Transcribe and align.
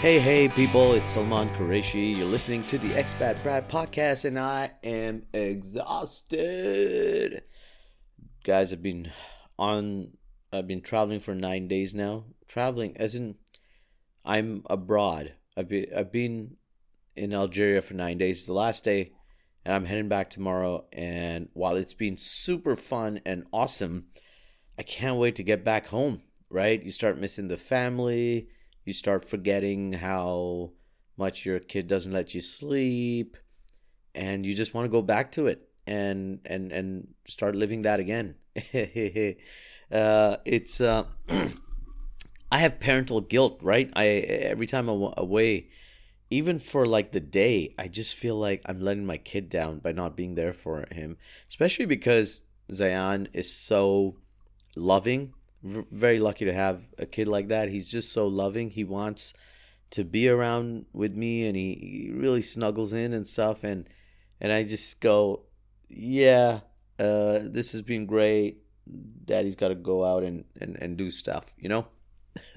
Hey, 0.00 0.18
hey, 0.18 0.48
people, 0.48 0.94
it's 0.94 1.12
Salman 1.12 1.50
Qureshi. 1.50 2.16
You're 2.16 2.26
listening 2.26 2.64
to 2.68 2.78
the 2.78 2.88
Expat 2.88 3.42
Brat 3.42 3.68
podcast, 3.68 4.24
and 4.24 4.38
I 4.38 4.70
am 4.82 5.24
exhausted. 5.34 6.62
Guys, 8.42 8.72
I've 8.72 8.82
been 8.82 9.12
on, 9.58 10.12
I've 10.54 10.66
been 10.66 10.80
traveling 10.80 11.20
for 11.20 11.34
nine 11.34 11.68
days 11.68 11.94
now. 11.94 12.24
Traveling, 12.48 12.96
as 12.96 13.14
in, 13.14 13.34
I'm 14.24 14.62
abroad. 14.70 15.34
I've 15.54 15.68
been, 15.68 15.88
I've 15.94 16.10
been 16.10 16.56
in 17.14 17.34
Algeria 17.34 17.82
for 17.82 17.92
nine 17.92 18.16
days. 18.16 18.38
It's 18.38 18.46
the 18.46 18.54
last 18.54 18.82
day, 18.82 19.12
and 19.66 19.74
I'm 19.74 19.84
heading 19.84 20.08
back 20.08 20.30
tomorrow. 20.30 20.86
And 20.94 21.50
while 21.52 21.76
it's 21.76 21.92
been 21.92 22.16
super 22.16 22.74
fun 22.74 23.20
and 23.26 23.44
awesome, 23.52 24.06
I 24.78 24.82
can't 24.82 25.18
wait 25.18 25.36
to 25.36 25.42
get 25.42 25.62
back 25.62 25.88
home, 25.88 26.22
right? 26.48 26.82
You 26.82 26.90
start 26.90 27.18
missing 27.18 27.48
the 27.48 27.58
family 27.58 28.48
you 28.84 28.92
start 28.92 29.24
forgetting 29.24 29.92
how 29.92 30.70
much 31.16 31.44
your 31.44 31.60
kid 31.60 31.86
doesn't 31.86 32.12
let 32.12 32.34
you 32.34 32.40
sleep 32.40 33.36
and 34.14 34.44
you 34.44 34.54
just 34.54 34.74
want 34.74 34.84
to 34.84 34.90
go 34.90 35.02
back 35.02 35.32
to 35.32 35.46
it 35.46 35.68
and 35.86 36.40
and 36.44 36.72
and 36.72 37.08
start 37.26 37.54
living 37.54 37.82
that 37.82 38.00
again. 38.00 38.36
Uh, 39.90 40.36
it's 40.44 40.80
uh, 40.80 41.02
i 42.52 42.58
have 42.58 42.78
parental 42.78 43.20
guilt 43.20 43.58
right? 43.60 43.90
I 43.96 44.06
every 44.06 44.66
time 44.66 44.88
i'm 44.88 45.12
away 45.16 45.68
even 46.30 46.60
for 46.60 46.86
like 46.86 47.10
the 47.10 47.20
day 47.20 47.74
i 47.76 47.88
just 47.88 48.14
feel 48.14 48.36
like 48.36 48.62
i'm 48.66 48.78
letting 48.78 49.04
my 49.04 49.16
kid 49.16 49.48
down 49.48 49.80
by 49.80 49.90
not 49.90 50.16
being 50.16 50.36
there 50.36 50.52
for 50.52 50.86
him 50.92 51.16
especially 51.48 51.86
because 51.86 52.44
zayan 52.70 53.26
is 53.32 53.52
so 53.52 54.16
loving 54.76 55.34
very 55.62 56.18
lucky 56.18 56.46
to 56.46 56.52
have 56.52 56.82
a 56.98 57.06
kid 57.06 57.28
like 57.28 57.48
that. 57.48 57.68
He's 57.68 57.90
just 57.90 58.12
so 58.12 58.26
loving. 58.26 58.70
He 58.70 58.84
wants 58.84 59.34
to 59.90 60.04
be 60.04 60.28
around 60.28 60.86
with 60.92 61.14
me 61.14 61.46
and 61.46 61.56
he, 61.56 61.74
he 61.74 62.12
really 62.12 62.42
snuggles 62.42 62.92
in 62.92 63.12
and 63.12 63.26
stuff 63.26 63.64
and 63.64 63.88
and 64.40 64.52
I 64.52 64.62
just 64.62 65.00
go, 65.00 65.42
yeah, 65.88 66.60
uh, 66.98 67.40
this 67.42 67.72
has 67.72 67.82
been 67.82 68.06
great. 68.06 68.62
Daddy's 69.26 69.56
got 69.56 69.68
to 69.68 69.74
go 69.74 70.04
out 70.04 70.22
and, 70.22 70.44
and, 70.60 70.76
and 70.80 70.96
do 70.96 71.10
stuff, 71.10 71.54
you 71.58 71.68
know? 71.68 71.86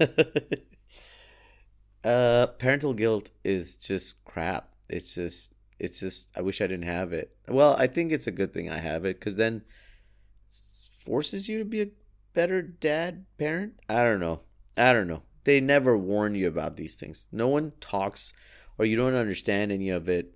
uh, 2.04 2.46
parental 2.58 2.94
guilt 2.94 3.30
is 3.44 3.76
just 3.76 4.24
crap. 4.24 4.70
It's 4.88 5.14
just, 5.14 5.52
it's 5.78 6.00
just, 6.00 6.30
I 6.36 6.40
wish 6.40 6.62
I 6.62 6.66
didn't 6.66 6.86
have 6.86 7.12
it. 7.12 7.36
Well, 7.48 7.76
I 7.78 7.86
think 7.86 8.12
it's 8.12 8.28
a 8.28 8.32
good 8.32 8.54
thing 8.54 8.70
I 8.70 8.78
have 8.78 9.04
it 9.04 9.20
because 9.20 9.36
then 9.36 9.62
forces 11.00 11.48
you 11.48 11.58
to 11.58 11.66
be 11.66 11.82
a 11.82 11.88
better 12.34 12.60
dad, 12.60 13.24
parent? 13.38 13.74
I 13.88 14.02
don't 14.02 14.20
know. 14.20 14.40
I 14.76 14.92
don't 14.92 15.08
know. 15.08 15.22
They 15.44 15.60
never 15.60 15.96
warn 15.96 16.34
you 16.34 16.48
about 16.48 16.76
these 16.76 16.96
things. 16.96 17.26
No 17.32 17.48
one 17.48 17.72
talks 17.80 18.32
or 18.78 18.84
you 18.84 18.96
don't 18.96 19.14
understand 19.14 19.72
any 19.72 19.90
of 19.90 20.08
it 20.08 20.34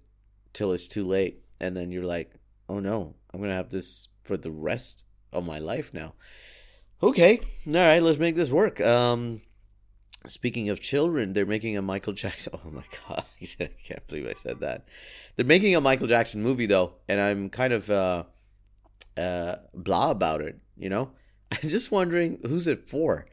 till 0.53 0.73
it's 0.73 0.89
too 0.89 1.05
late. 1.05 1.43
And 1.61 1.77
then 1.77 1.91
you're 1.91 2.05
like, 2.05 2.33
oh 2.69 2.79
no, 2.79 3.15
I'm 3.33 3.43
to 3.43 3.51
have 3.51 3.71
this 3.71 4.09
for 4.23 4.37
the 4.37 4.51
rest 4.51 5.05
of 5.33 5.47
my 5.47 5.59
life 5.59 5.93
now. 5.93 6.15
Okay. 7.03 7.41
All 7.67 7.73
right. 7.73 8.03
Let's 8.03 8.19
make 8.19 8.37
this 8.37 8.51
work. 8.51 8.81
Um, 8.81 9.41
speaking 10.27 10.69
of 10.69 10.81
children, 10.81 11.33
they're 11.33 11.47
making 11.47 11.77
a 11.77 11.83
Michael 11.83 12.13
Jackson. 12.13 12.53
Oh 12.65 12.71
my 12.71 12.85
God. 13.09 13.25
I 13.61 13.71
can't 13.85 14.07
believe 14.07 14.27
I 14.27 14.35
said 14.35 14.61
that. 14.61 14.87
They're 15.37 15.45
making 15.45 15.75
a 15.75 15.81
Michael 15.81 16.07
Jackson 16.09 16.43
movie 16.43 16.67
though. 16.67 16.95
And 17.09 17.21
I'm 17.21 17.51
kind 17.51 17.73
of, 17.73 17.91
uh, 17.91 18.25
uh, 19.17 19.57
blah 19.75 20.11
about 20.11 20.43
it, 20.43 20.59
you 20.77 20.89
know? 20.89 21.11
I'm 21.53 21.69
just 21.69 21.91
wondering 21.91 22.41
who's 22.47 22.67
it 22.67 22.89
for 22.89 23.27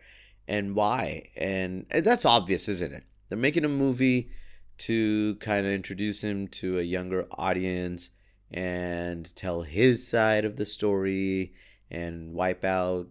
and 0.47 0.75
why. 0.75 1.29
And, 1.35 1.85
and 1.91 2.05
that's 2.05 2.25
obvious, 2.25 2.69
isn't 2.69 2.93
it? 2.93 3.03
They're 3.29 3.37
making 3.37 3.65
a 3.65 3.69
movie 3.69 4.29
to 4.77 5.35
kind 5.35 5.65
of 5.65 5.71
introduce 5.71 6.23
him 6.23 6.47
to 6.49 6.79
a 6.79 6.83
younger 6.83 7.27
audience 7.31 8.09
and 8.51 9.33
tell 9.35 9.61
his 9.61 10.07
side 10.07 10.45
of 10.45 10.57
the 10.57 10.65
story 10.65 11.53
and 11.89 12.33
wipe 12.33 12.63
out 12.63 13.07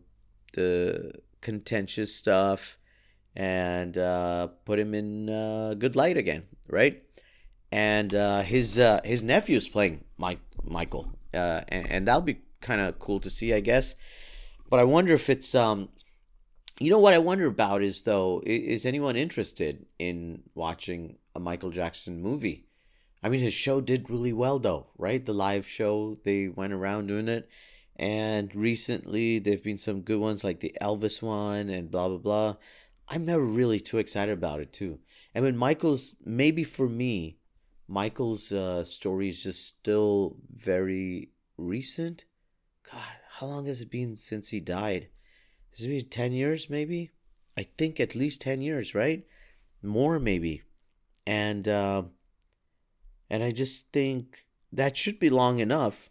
the 0.52 1.12
contentious 1.40 2.14
stuff 2.14 2.78
and 3.36 3.98
uh, 3.98 4.48
put 4.64 4.78
him 4.78 4.94
in 4.94 5.28
uh, 5.28 5.74
good 5.74 5.96
light 5.96 6.16
again, 6.16 6.44
right? 6.68 7.02
And 7.72 8.14
uh, 8.14 8.42
his 8.42 8.78
uh, 8.78 9.00
his 9.04 9.22
nephew's 9.22 9.66
playing 9.66 10.04
Mike 10.16 10.38
Michael, 10.62 11.08
uh, 11.34 11.62
and, 11.68 11.90
and 11.90 12.08
that'll 12.08 12.22
be 12.22 12.40
kind 12.60 12.80
of 12.80 12.98
cool 13.00 13.18
to 13.20 13.30
see, 13.30 13.52
I 13.52 13.60
guess. 13.60 13.96
But 14.68 14.80
I 14.80 14.84
wonder 14.84 15.14
if 15.14 15.28
it's 15.30 15.54
um 15.54 15.88
you 16.80 16.90
know 16.90 16.98
what 16.98 17.14
I 17.14 17.18
wonder 17.18 17.46
about 17.46 17.82
is 17.82 18.02
though 18.02 18.42
is 18.44 18.84
anyone 18.84 19.16
interested 19.16 19.86
in 19.98 20.42
watching 20.54 21.18
a 21.34 21.40
Michael 21.40 21.70
Jackson 21.70 22.20
movie? 22.20 22.66
I 23.22 23.28
mean 23.28 23.40
his 23.40 23.54
show 23.54 23.80
did 23.80 24.10
really 24.10 24.32
well 24.32 24.58
though, 24.58 24.90
right? 24.98 25.24
The 25.24 25.32
live 25.32 25.66
show 25.66 26.18
they 26.24 26.48
went 26.48 26.72
around 26.72 27.06
doing 27.06 27.28
it. 27.28 27.48
And 27.96 28.52
recently 28.54 29.38
there've 29.38 29.62
been 29.62 29.78
some 29.78 30.00
good 30.00 30.18
ones 30.18 30.42
like 30.42 30.60
the 30.60 30.76
Elvis 30.82 31.22
one 31.22 31.68
and 31.70 31.90
blah 31.90 32.08
blah 32.08 32.18
blah. 32.18 32.56
I'm 33.08 33.24
never 33.24 33.44
really 33.44 33.80
too 33.80 33.98
excited 33.98 34.32
about 34.32 34.60
it 34.60 34.72
too. 34.72 34.98
And 35.34 35.44
when 35.44 35.56
Michael's 35.56 36.14
maybe 36.24 36.64
for 36.64 36.88
me, 36.88 37.38
Michael's 37.86 38.50
uh, 38.50 38.82
story 38.82 39.28
is 39.28 39.42
just 39.42 39.66
still 39.66 40.36
very 40.52 41.30
recent. 41.56 42.24
God, 42.90 43.00
how 43.38 43.46
long 43.46 43.66
has 43.66 43.80
it 43.80 43.90
been 43.90 44.14
since 44.14 44.50
he 44.50 44.60
died? 44.60 45.08
Has 45.72 45.84
it 45.84 45.88
been 45.88 46.08
10 46.08 46.32
years, 46.32 46.70
maybe? 46.70 47.10
I 47.56 47.64
think 47.76 47.98
at 47.98 48.14
least 48.14 48.40
10 48.40 48.60
years, 48.60 48.94
right? 48.94 49.24
More, 49.82 50.20
maybe. 50.20 50.62
And, 51.26 51.66
uh, 51.66 52.04
and 53.28 53.42
I 53.42 53.50
just 53.50 53.90
think 53.90 54.46
that 54.72 54.96
should 54.96 55.18
be 55.18 55.30
long 55.30 55.58
enough. 55.58 56.10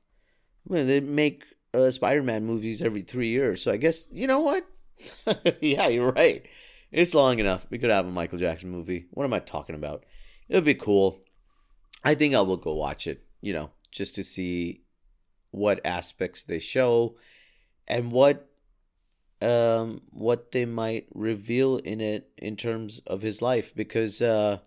Well, 0.65 0.85
they 0.85 0.99
make 0.99 1.45
uh, 1.73 1.91
Spider-Man 1.91 2.45
movies 2.45 2.81
every 2.81 3.01
three 3.03 3.29
years, 3.29 3.61
so 3.61 3.71
I 3.71 3.77
guess 3.77 4.09
you 4.11 4.27
know 4.27 4.41
what? 4.41 4.65
yeah, 5.61 5.87
you're 5.87 6.11
right. 6.11 6.45
It's 6.91 7.15
long 7.15 7.39
enough. 7.39 7.65
We 7.69 7.77
could 7.77 7.89
have 7.89 8.05
a 8.05 8.11
Michael 8.11 8.37
Jackson 8.37 8.69
movie. 8.69 9.07
What 9.11 9.23
am 9.23 9.33
I 9.33 9.39
talking 9.39 9.75
about? 9.75 10.03
It 10.49 10.55
would 10.55 10.65
be 10.65 10.75
cool. 10.75 11.23
I 12.03 12.15
think 12.15 12.35
I 12.35 12.41
will 12.41 12.57
go 12.57 12.73
watch 12.73 13.07
it. 13.07 13.23
You 13.41 13.53
know, 13.53 13.71
just 13.91 14.15
to 14.15 14.23
see 14.23 14.82
what 15.53 15.85
aspects 15.85 16.43
they 16.43 16.57
show 16.57 17.15
and 17.87 18.11
what 18.11 18.49
um 19.41 20.01
what 20.09 20.51
they 20.51 20.65
might 20.65 21.05
reveal 21.13 21.77
in 21.77 22.01
it 22.01 22.31
in 22.37 22.55
terms 22.55 23.01
of 23.05 23.21
his 23.21 23.41
life. 23.41 23.75
Because 23.75 24.21
uh 24.21 24.57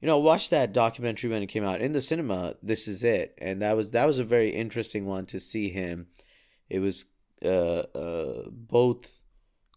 you 0.00 0.08
know 0.08 0.18
watch 0.18 0.50
that 0.50 0.72
documentary 0.72 1.30
when 1.30 1.42
it 1.42 1.46
came 1.46 1.64
out 1.64 1.80
in 1.80 1.92
the 1.92 2.02
cinema 2.02 2.56
this 2.62 2.88
is 2.88 3.04
it 3.04 3.38
and 3.40 3.62
that 3.62 3.76
was 3.76 3.92
that 3.92 4.06
was 4.06 4.18
a 4.18 4.24
very 4.24 4.50
interesting 4.50 5.06
one 5.06 5.24
to 5.26 5.38
see 5.38 5.68
him. 5.68 6.08
It 6.68 6.80
was 6.80 7.06
uh 7.44 7.84
uh 7.94 8.48
both 8.50 9.20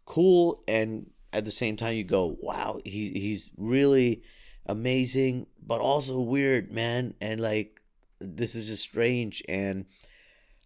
cool 0.05 0.63
and 0.67 1.11
at 1.33 1.45
the 1.45 1.51
same 1.51 1.77
time 1.77 1.95
you 1.95 2.03
go 2.03 2.35
wow 2.41 2.79
he 2.83 3.09
he's 3.09 3.51
really 3.57 4.23
amazing 4.65 5.45
but 5.61 5.81
also 5.81 6.19
weird 6.19 6.71
man 6.71 7.13
and 7.21 7.39
like 7.39 7.81
this 8.19 8.55
is 8.55 8.67
just 8.67 8.83
strange 8.83 9.43
and 9.47 9.85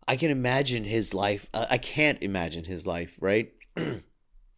I 0.08 0.16
can 0.16 0.32
imagine 0.32 0.84
his 0.84 1.14
life. 1.14 1.50
Uh, 1.54 1.68
I 1.70 1.78
can't 1.78 2.22
imagine 2.22 2.66
his 2.66 2.88
life, 2.88 3.18
right? 3.22 3.54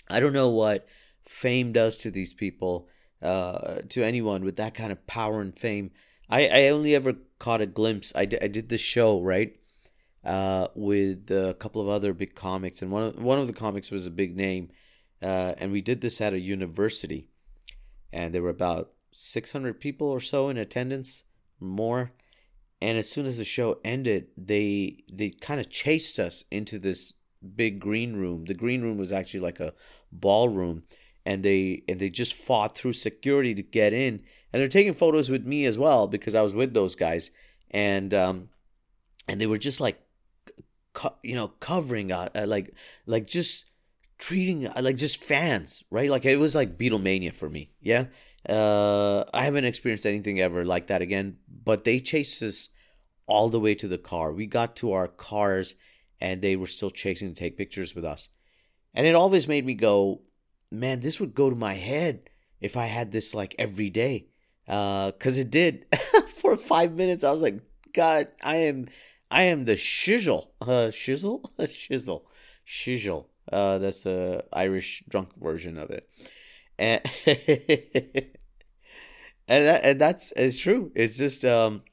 I 0.09 0.19
don't 0.19 0.33
know 0.33 0.49
what 0.49 0.87
fame 1.23 1.71
does 1.71 1.97
to 1.99 2.11
these 2.11 2.33
people, 2.33 2.87
uh, 3.21 3.81
to 3.89 4.03
anyone 4.03 4.43
with 4.43 4.57
that 4.57 4.73
kind 4.73 4.91
of 4.91 5.05
power 5.07 5.41
and 5.41 5.57
fame. 5.57 5.91
I, 6.29 6.47
I 6.47 6.67
only 6.69 6.95
ever 6.95 7.13
caught 7.39 7.61
a 7.61 7.65
glimpse. 7.65 8.13
I, 8.15 8.25
d- 8.25 8.39
I 8.41 8.47
did 8.47 8.69
the 8.69 8.77
show, 8.77 9.21
right? 9.21 9.55
Uh, 10.23 10.67
with 10.75 11.29
a 11.31 11.55
couple 11.59 11.81
of 11.81 11.89
other 11.89 12.13
big 12.13 12.33
comics, 12.33 12.81
and 12.81 12.91
one 12.91 13.03
of, 13.03 13.21
one 13.21 13.39
of 13.39 13.47
the 13.47 13.53
comics 13.53 13.91
was 13.91 14.07
a 14.07 14.11
big 14.11 14.35
name. 14.35 14.71
Uh, 15.21 15.53
and 15.57 15.71
we 15.71 15.81
did 15.81 16.01
this 16.01 16.19
at 16.21 16.33
a 16.33 16.39
university, 16.39 17.27
and 18.11 18.33
there 18.33 18.41
were 18.41 18.49
about 18.49 18.91
600 19.11 19.79
people 19.79 20.07
or 20.07 20.19
so 20.19 20.49
in 20.49 20.57
attendance, 20.57 21.23
more 21.59 22.11
and 22.83 22.97
as 22.97 23.09
soon 23.09 23.25
as 23.25 23.37
the 23.37 23.45
show 23.45 23.79
ended 23.83 24.27
they 24.37 25.03
they 25.11 25.29
kind 25.29 25.59
of 25.59 25.69
chased 25.69 26.19
us 26.19 26.43
into 26.51 26.77
this 26.77 27.13
big 27.55 27.79
green 27.79 28.15
room. 28.15 28.45
The 28.45 28.53
green 28.53 28.81
room 28.81 28.97
was 28.97 29.11
actually 29.11 29.41
like 29.41 29.59
a 29.59 29.73
ballroom 30.11 30.83
and 31.25 31.43
they 31.43 31.83
and 31.87 31.99
they 31.99 32.09
just 32.09 32.33
fought 32.33 32.77
through 32.77 32.93
security 32.93 33.53
to 33.55 33.63
get 33.63 33.93
in. 33.93 34.23
And 34.51 34.59
they're 34.59 34.67
taking 34.67 34.93
photos 34.93 35.29
with 35.29 35.45
me 35.45 35.65
as 35.65 35.77
well 35.77 36.07
because 36.07 36.35
i 36.35 36.41
was 36.41 36.53
with 36.53 36.73
those 36.73 36.95
guys. 36.95 37.31
And 37.71 38.13
um 38.13 38.49
and 39.27 39.39
they 39.39 39.47
were 39.47 39.57
just 39.57 39.79
like 39.79 40.01
co- 40.93 41.17
you 41.23 41.35
know 41.35 41.47
covering 41.47 42.11
uh, 42.11 42.29
uh, 42.35 42.45
like 42.47 42.73
like 43.05 43.27
just 43.27 43.65
treating 44.17 44.67
uh, 44.67 44.81
like 44.81 44.97
just 44.97 45.23
fans 45.23 45.83
right? 45.89 46.09
Like 46.09 46.25
it 46.25 46.37
was 46.37 46.55
like 46.55 46.77
beatlemania 46.77 47.33
for 47.33 47.49
me 47.49 47.71
yeah 47.81 48.05
uh 48.49 49.23
i 49.33 49.43
haven't 49.43 49.63
experienced 49.63 50.05
anything 50.05 50.41
ever 50.41 50.65
like 50.65 50.87
that 50.87 51.01
again 51.01 51.37
but 51.63 51.83
they 51.85 51.99
chased 51.99 52.43
us 52.43 52.69
all 53.25 53.49
the 53.49 53.59
way 53.59 53.75
to 53.75 53.87
the 53.87 53.97
car. 53.97 54.31
We 54.31 54.45
got 54.45 54.75
to 54.77 54.93
our 54.93 55.07
cars 55.07 55.75
and 56.19 56.41
they 56.41 56.55
were 56.55 56.67
still 56.67 56.89
chasing 56.89 57.29
to 57.29 57.35
take 57.35 57.57
pictures 57.57 57.95
with 57.95 58.05
us. 58.05 58.29
And 58.93 59.07
it 59.07 59.15
always 59.15 59.47
made 59.47 59.65
me 59.65 59.73
go, 59.73 60.21
man, 60.71 60.99
this 60.99 61.19
would 61.19 61.33
go 61.33 61.49
to 61.49 61.55
my 61.55 61.73
head 61.73 62.29
if 62.61 62.77
I 62.77 62.85
had 62.85 63.11
this 63.11 63.33
like 63.33 63.55
every 63.57 63.89
day. 63.89 64.27
Uh, 64.67 65.11
cause 65.13 65.37
it 65.37 65.51
did 65.51 65.85
for 66.29 66.55
five 66.55 66.93
minutes. 66.93 67.23
I 67.23 67.31
was 67.31 67.41
like, 67.41 67.59
God, 67.93 68.27
I 68.41 68.57
am, 68.57 68.87
I 69.29 69.43
am 69.43 69.65
the 69.65 69.75
shizzle, 69.75 70.49
uh, 70.61 70.91
shizzle, 70.91 71.43
shizzle, 71.59 72.23
shizzle. 72.65 73.25
Uh, 73.51 73.77
that's 73.77 74.03
the 74.03 74.45
Irish 74.53 75.03
drunk 75.09 75.29
version 75.35 75.77
of 75.77 75.89
it, 75.89 76.09
and 76.77 77.01
and 77.25 78.27
that, 79.47 79.83
and 79.83 80.01
that's 80.01 80.33
it's 80.35 80.59
true. 80.59 80.91
It's 80.95 81.17
just 81.17 81.45
um, 81.45 81.83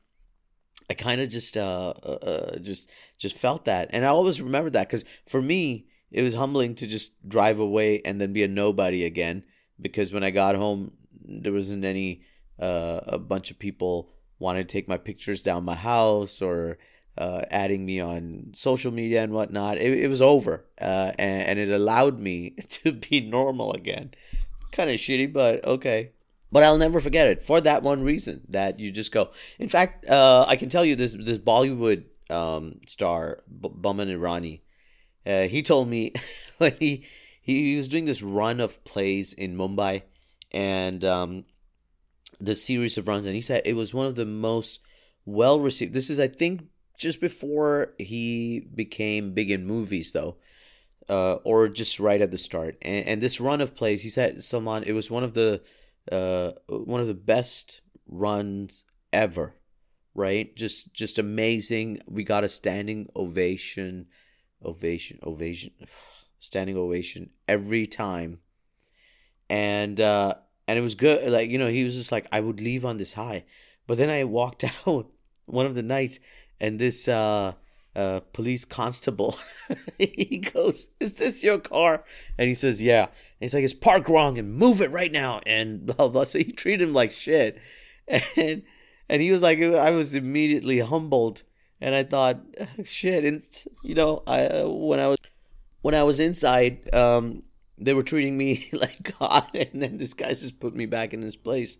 I 0.88 0.94
kind 0.94 1.20
of 1.20 1.28
just 1.28 1.56
uh, 1.56 1.94
uh, 2.02 2.18
uh 2.22 2.58
just 2.58 2.90
just 3.18 3.36
felt 3.36 3.64
that, 3.66 3.90
and 3.92 4.04
I 4.04 4.08
always 4.08 4.40
remember 4.40 4.70
that 4.70 4.88
because 4.88 5.04
for 5.26 5.42
me 5.42 5.86
it 6.10 6.22
was 6.22 6.34
humbling 6.34 6.74
to 6.76 6.86
just 6.86 7.12
drive 7.28 7.58
away 7.58 8.02
and 8.04 8.20
then 8.20 8.32
be 8.32 8.42
a 8.42 8.48
nobody 8.48 9.04
again. 9.04 9.44
Because 9.80 10.12
when 10.12 10.24
I 10.24 10.30
got 10.30 10.56
home, 10.56 10.92
there 11.24 11.52
wasn't 11.52 11.84
any 11.84 12.22
uh, 12.58 13.00
a 13.06 13.18
bunch 13.18 13.50
of 13.50 13.58
people 13.58 14.10
wanted 14.38 14.68
to 14.68 14.72
take 14.72 14.88
my 14.88 14.98
pictures 14.98 15.42
down 15.42 15.64
my 15.64 15.74
house 15.74 16.42
or 16.42 16.78
uh, 17.16 17.42
adding 17.50 17.84
me 17.84 18.00
on 18.00 18.50
social 18.52 18.90
media 18.92 19.22
and 19.22 19.32
whatnot. 19.32 19.78
It, 19.78 19.98
it 19.98 20.08
was 20.08 20.22
over, 20.22 20.66
uh, 20.80 21.12
and, 21.18 21.42
and, 21.42 21.58
it 21.58 21.70
allowed 21.70 22.18
me 22.18 22.50
to 22.68 22.92
be 22.92 23.20
normal 23.20 23.72
again. 23.72 24.12
Kind 24.72 24.90
of 24.90 24.96
shitty, 24.96 25.32
but 25.32 25.64
okay. 25.64 26.12
But 26.52 26.64
I'll 26.64 26.78
never 26.78 27.00
forget 27.00 27.28
it 27.28 27.42
for 27.42 27.60
that 27.60 27.82
one 27.82 28.02
reason 28.02 28.42
that 28.48 28.80
you 28.80 28.90
just 28.90 29.12
go. 29.12 29.30
In 29.58 29.68
fact, 29.68 30.08
uh, 30.08 30.44
I 30.48 30.56
can 30.56 30.68
tell 30.68 30.84
you 30.84 30.96
this 30.96 31.14
this 31.14 31.38
Bollywood 31.38 32.04
um, 32.28 32.80
star 32.86 33.42
B- 33.48 33.68
Boman 33.68 34.08
Irani. 34.08 34.60
Uh, 35.26 35.48
he 35.48 35.62
told 35.62 35.88
me 35.88 36.12
when 36.58 36.72
he 36.78 37.04
he 37.40 37.76
was 37.76 37.88
doing 37.88 38.04
this 38.04 38.22
run 38.22 38.60
of 38.60 38.82
plays 38.84 39.32
in 39.32 39.56
Mumbai, 39.56 40.02
and 40.52 41.04
um, 41.04 41.44
the 42.40 42.56
series 42.56 42.98
of 42.98 43.06
runs, 43.06 43.26
and 43.26 43.34
he 43.34 43.40
said 43.40 43.62
it 43.64 43.74
was 43.74 43.94
one 43.94 44.06
of 44.06 44.14
the 44.14 44.24
most 44.24 44.80
well 45.24 45.60
received. 45.60 45.94
This 45.94 46.10
is, 46.10 46.18
I 46.18 46.28
think, 46.28 46.62
just 46.98 47.20
before 47.20 47.94
he 47.98 48.60
became 48.74 49.32
big 49.32 49.50
in 49.50 49.66
movies, 49.66 50.12
though, 50.12 50.36
uh, 51.10 51.38
or 51.42 51.68
just 51.68 51.98
right 51.98 52.20
at 52.20 52.30
the 52.30 52.38
start. 52.38 52.76
And, 52.82 53.06
and, 53.06 53.20
this 53.20 53.40
run 53.40 53.60
of 53.60 53.74
plays, 53.74 54.04
he 54.04 54.08
said, 54.08 54.44
Salman, 54.44 54.84
it 54.84 54.92
was 54.92 55.10
one 55.10 55.24
of 55.24 55.34
the 55.34 55.60
uh, 56.10 56.52
one 56.68 57.00
of 57.00 57.08
the 57.08 57.14
best 57.14 57.80
runs 58.06 58.84
ever. 59.12 59.56
Right, 60.14 60.54
just 60.56 60.92
just 60.92 61.18
amazing. 61.18 62.00
We 62.06 62.24
got 62.24 62.44
a 62.44 62.48
standing 62.48 63.08
ovation, 63.14 64.06
ovation, 64.64 65.18
ovation, 65.22 65.72
standing 66.38 66.76
ovation 66.76 67.30
every 67.48 67.86
time, 67.86 68.40
and 69.48 70.00
uh, 70.00 70.34
and 70.66 70.78
it 70.78 70.82
was 70.82 70.96
good. 70.96 71.30
Like 71.30 71.50
you 71.50 71.58
know, 71.58 71.68
he 71.68 71.84
was 71.84 71.96
just 71.96 72.12
like, 72.12 72.26
I 72.32 72.40
would 72.40 72.60
leave 72.60 72.84
on 72.84 72.98
this 72.98 73.12
high, 73.12 73.44
but 73.86 73.98
then 73.98 74.10
I 74.10 74.24
walked 74.24 74.64
out 74.86 75.10
one 75.46 75.66
of 75.66 75.76
the 75.76 75.82
nights, 75.82 76.18
and 76.60 76.78
this 76.78 77.06
uh, 77.06 77.52
uh, 77.96 78.20
police 78.32 78.64
constable, 78.64 79.36
he 79.98 80.38
goes, 80.38 80.90
"Is 81.00 81.14
this 81.14 81.42
your 81.42 81.58
car?" 81.58 82.04
And 82.38 82.48
he 82.48 82.54
says, 82.54 82.80
"Yeah." 82.80 83.04
And 83.04 83.12
he's 83.40 83.54
like, 83.54 83.64
"It's 83.64 83.74
parked 83.74 84.08
wrong, 84.08 84.38
and 84.38 84.54
move 84.54 84.80
it 84.80 84.90
right 84.90 85.12
now." 85.12 85.40
And 85.46 85.86
blah 85.86 86.08
blah. 86.08 86.24
So 86.24 86.38
he 86.38 86.44
treated 86.44 86.88
him 86.88 86.94
like 86.94 87.10
shit, 87.10 87.60
and 88.08 88.62
and 89.08 89.20
he 89.20 89.32
was 89.32 89.42
like, 89.42 89.60
I 89.60 89.90
was 89.90 90.14
immediately 90.14 90.78
humbled, 90.78 91.42
and 91.80 91.94
I 91.94 92.04
thought, 92.04 92.40
shit, 92.84 93.24
and 93.24 93.42
you 93.82 93.96
know, 93.96 94.22
I 94.26 94.62
when 94.64 95.00
I 95.00 95.08
was 95.08 95.18
when 95.82 95.94
I 95.94 96.04
was 96.04 96.20
inside, 96.20 96.94
um, 96.94 97.42
they 97.76 97.94
were 97.94 98.02
treating 98.02 98.36
me 98.36 98.68
like 98.72 99.18
God, 99.18 99.48
and 99.54 99.82
then 99.82 99.98
this 99.98 100.14
guy 100.14 100.28
just 100.28 100.60
put 100.60 100.74
me 100.74 100.86
back 100.86 101.12
in 101.12 101.20
this 101.20 101.36
place. 101.36 101.78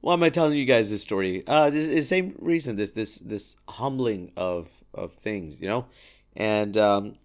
Why 0.00 0.14
am 0.14 0.22
I 0.22 0.30
telling 0.30 0.56
you 0.56 0.64
guys 0.64 0.90
this 0.90 1.02
story? 1.02 1.42
Uh, 1.46 1.68
this 1.70 1.84
is 1.84 1.94
the 1.94 2.02
same 2.02 2.34
reason. 2.38 2.76
This 2.76 2.92
this 2.92 3.16
this 3.18 3.56
humbling 3.68 4.32
of 4.36 4.68
of 4.94 5.12
things, 5.12 5.60
you 5.60 5.68
know, 5.68 5.86
and 6.34 6.76
um, 6.76 7.16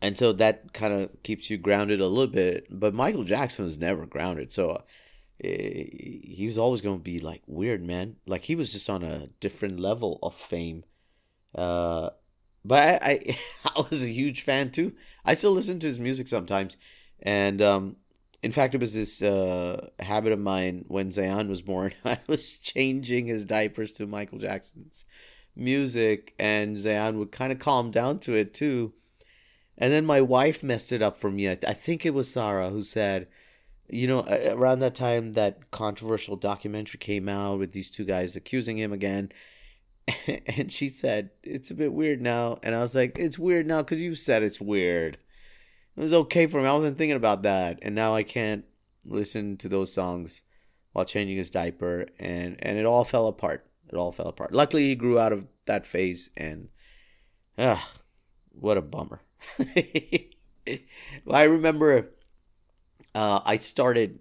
and 0.00 0.16
so 0.16 0.32
that 0.34 0.72
kind 0.72 0.94
of 0.94 1.22
keeps 1.22 1.50
you 1.50 1.56
grounded 1.58 2.00
a 2.00 2.06
little 2.06 2.32
bit. 2.32 2.66
But 2.70 2.94
Michael 2.94 3.24
Jackson 3.24 3.64
was 3.64 3.78
never 3.78 4.06
grounded, 4.06 4.52
so 4.52 4.70
uh, 4.70 4.82
he 5.42 6.42
was 6.44 6.58
always 6.58 6.80
going 6.80 6.98
to 6.98 7.02
be 7.02 7.18
like 7.18 7.42
weird, 7.46 7.82
man. 7.82 8.16
Like 8.26 8.44
he 8.44 8.54
was 8.54 8.72
just 8.72 8.88
on 8.88 9.02
a 9.02 9.28
different 9.40 9.80
level 9.80 10.18
of 10.22 10.34
fame. 10.34 10.84
Uh, 11.54 12.10
but 12.64 13.02
I, 13.02 13.10
I, 13.10 13.38
I 13.76 13.84
was 13.90 14.04
a 14.04 14.08
huge 14.08 14.42
fan 14.42 14.70
too. 14.70 14.94
I 15.24 15.34
still 15.34 15.52
listen 15.52 15.78
to 15.80 15.86
his 15.86 15.98
music 15.98 16.28
sometimes, 16.28 16.76
and 17.20 17.60
um, 17.60 17.96
in 18.44 18.52
fact, 18.52 18.74
it 18.74 18.80
was 18.80 18.92
this 18.92 19.22
uh, 19.22 19.88
habit 20.00 20.30
of 20.30 20.38
mine 20.38 20.84
when 20.88 21.08
Zayan 21.08 21.48
was 21.48 21.62
born. 21.62 21.94
I 22.04 22.18
was 22.26 22.58
changing 22.58 23.26
his 23.26 23.46
diapers 23.46 23.92
to 23.94 24.06
Michael 24.06 24.38
Jackson's 24.38 25.06
music, 25.56 26.34
and 26.38 26.76
Zayan 26.76 27.16
would 27.16 27.32
kind 27.32 27.52
of 27.52 27.58
calm 27.58 27.90
down 27.90 28.18
to 28.20 28.34
it 28.34 28.52
too. 28.52 28.92
And 29.78 29.90
then 29.90 30.04
my 30.04 30.20
wife 30.20 30.62
messed 30.62 30.92
it 30.92 31.00
up 31.00 31.18
for 31.18 31.30
me. 31.30 31.48
I, 31.48 31.58
I 31.66 31.72
think 31.72 32.04
it 32.04 32.12
was 32.12 32.30
Sarah 32.30 32.68
who 32.68 32.82
said, 32.82 33.28
you 33.88 34.06
know, 34.06 34.26
around 34.52 34.80
that 34.80 34.94
time 34.94 35.32
that 35.32 35.70
controversial 35.70 36.36
documentary 36.36 36.98
came 36.98 37.30
out 37.30 37.58
with 37.58 37.72
these 37.72 37.90
two 37.90 38.04
guys 38.04 38.36
accusing 38.36 38.76
him 38.76 38.92
again 38.92 39.32
and 40.26 40.70
she 40.70 40.88
said 40.88 41.30
it's 41.42 41.70
a 41.70 41.74
bit 41.74 41.92
weird 41.92 42.20
now 42.20 42.58
and 42.62 42.74
i 42.74 42.80
was 42.80 42.94
like 42.94 43.18
it's 43.18 43.38
weird 43.38 43.66
now 43.66 43.78
because 43.78 44.02
you 44.02 44.14
said 44.14 44.42
it's 44.42 44.60
weird 44.60 45.16
it 45.96 46.00
was 46.00 46.12
okay 46.12 46.46
for 46.46 46.60
me. 46.60 46.66
I 46.66 46.74
wasn't 46.74 46.98
thinking 46.98 47.16
about 47.16 47.42
that. 47.42 47.78
And 47.82 47.94
now 47.94 48.14
i 48.14 48.22
can't 48.22 48.64
listen 49.06 49.56
to 49.58 49.68
those 49.68 49.92
songs 49.92 50.42
while 50.92 51.04
changing 51.04 51.36
his 51.36 51.50
diaper. 51.50 52.06
And 52.18 52.56
and 52.60 52.78
it 52.78 52.86
all 52.86 53.04
fell 53.04 53.26
apart. 53.26 53.66
It 53.88 53.96
all 53.96 54.12
fell 54.12 54.28
apart. 54.28 54.52
Luckily 54.52 54.88
he 54.88 54.94
grew 54.94 55.18
out 55.18 55.32
of 55.32 55.46
that 55.66 55.86
phase 55.86 56.30
and 56.36 56.68
ah 57.58 57.90
what 58.52 58.78
a 58.78 58.82
bummer. 58.82 59.20
I 61.30 61.42
remember 61.42 62.10
uh, 63.14 63.40
i 63.44 63.56
started 63.56 64.18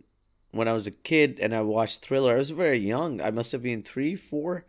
when 0.51 0.67
i 0.67 0.73
was 0.73 0.85
a 0.85 0.91
kid 0.91 1.39
and 1.41 1.55
i 1.55 1.61
watched 1.61 2.01
thriller. 2.01 2.33
I 2.33 2.37
was 2.37 2.51
very 2.51 2.79
young. 2.79 3.21
I 3.21 3.31
must 3.31 3.51
have 3.51 3.63
been 3.63 3.83
three 3.83 4.15
four. 4.15 4.65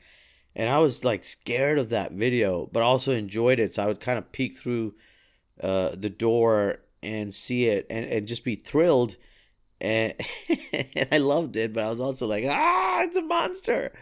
And 0.56 0.70
I 0.70 0.78
was 0.78 1.04
like 1.04 1.24
scared 1.24 1.78
of 1.78 1.90
that 1.90 2.12
video, 2.12 2.68
but 2.72 2.82
also 2.82 3.12
enjoyed 3.12 3.58
it. 3.58 3.74
So 3.74 3.82
I 3.82 3.86
would 3.86 4.00
kind 4.00 4.18
of 4.18 4.30
peek 4.30 4.56
through 4.56 4.94
uh, 5.60 5.90
the 5.96 6.10
door 6.10 6.78
and 7.04 7.32
see 7.32 7.66
it, 7.66 7.86
and, 7.90 8.06
and 8.06 8.26
just 8.26 8.44
be 8.44 8.54
thrilled. 8.54 9.16
And, 9.80 10.14
and 10.72 11.08
I 11.12 11.18
loved 11.18 11.56
it, 11.56 11.74
but 11.74 11.84
I 11.84 11.90
was 11.90 12.00
also 12.00 12.26
like, 12.26 12.44
ah, 12.48 13.02
it's 13.02 13.16
a 13.16 13.22
monster, 13.22 13.92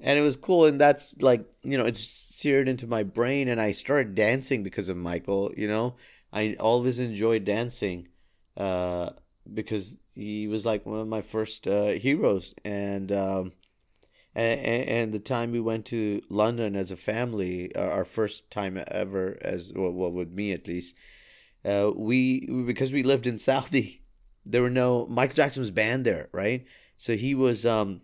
and 0.00 0.18
it 0.18 0.22
was 0.22 0.36
cool. 0.36 0.66
And 0.66 0.80
that's 0.80 1.14
like, 1.20 1.44
you 1.62 1.78
know, 1.78 1.84
it's 1.84 2.00
seared 2.00 2.68
into 2.68 2.86
my 2.86 3.02
brain, 3.02 3.48
and 3.48 3.60
I 3.60 3.72
started 3.72 4.14
dancing 4.14 4.62
because 4.62 4.88
of 4.88 4.96
Michael. 4.96 5.52
You 5.56 5.68
know, 5.68 5.94
I 6.32 6.56
always 6.60 6.98
enjoyed 6.98 7.44
dancing 7.44 8.08
uh, 8.56 9.10
because 9.52 9.98
he 10.14 10.48
was 10.48 10.66
like 10.66 10.84
one 10.84 11.00
of 11.00 11.08
my 11.08 11.22
first 11.22 11.66
uh, 11.66 11.88
heroes, 11.88 12.54
and. 12.64 13.10
Um, 13.10 13.52
and, 14.34 14.88
and, 14.88 15.12
the 15.12 15.18
time 15.18 15.52
we 15.52 15.60
went 15.60 15.84
to 15.86 16.22
London 16.30 16.74
as 16.74 16.90
a 16.90 16.96
family, 16.96 17.74
our 17.76 18.06
first 18.06 18.50
time 18.50 18.82
ever, 18.88 19.36
as 19.42 19.74
well, 19.76 19.92
well 19.92 20.10
with 20.10 20.30
me 20.30 20.52
at 20.52 20.66
least, 20.66 20.96
uh, 21.64 21.90
we 21.94 22.46
because 22.66 22.92
we 22.92 23.02
lived 23.02 23.26
in 23.26 23.38
Saudi, 23.38 24.02
there 24.44 24.62
were 24.62 24.70
no 24.70 25.06
Michael 25.06 25.36
Jackson 25.36 25.60
was 25.60 25.70
banned 25.70 26.04
there, 26.04 26.28
right? 26.32 26.64
So 26.96 27.16
he 27.16 27.34
was 27.34 27.66
um, 27.66 28.02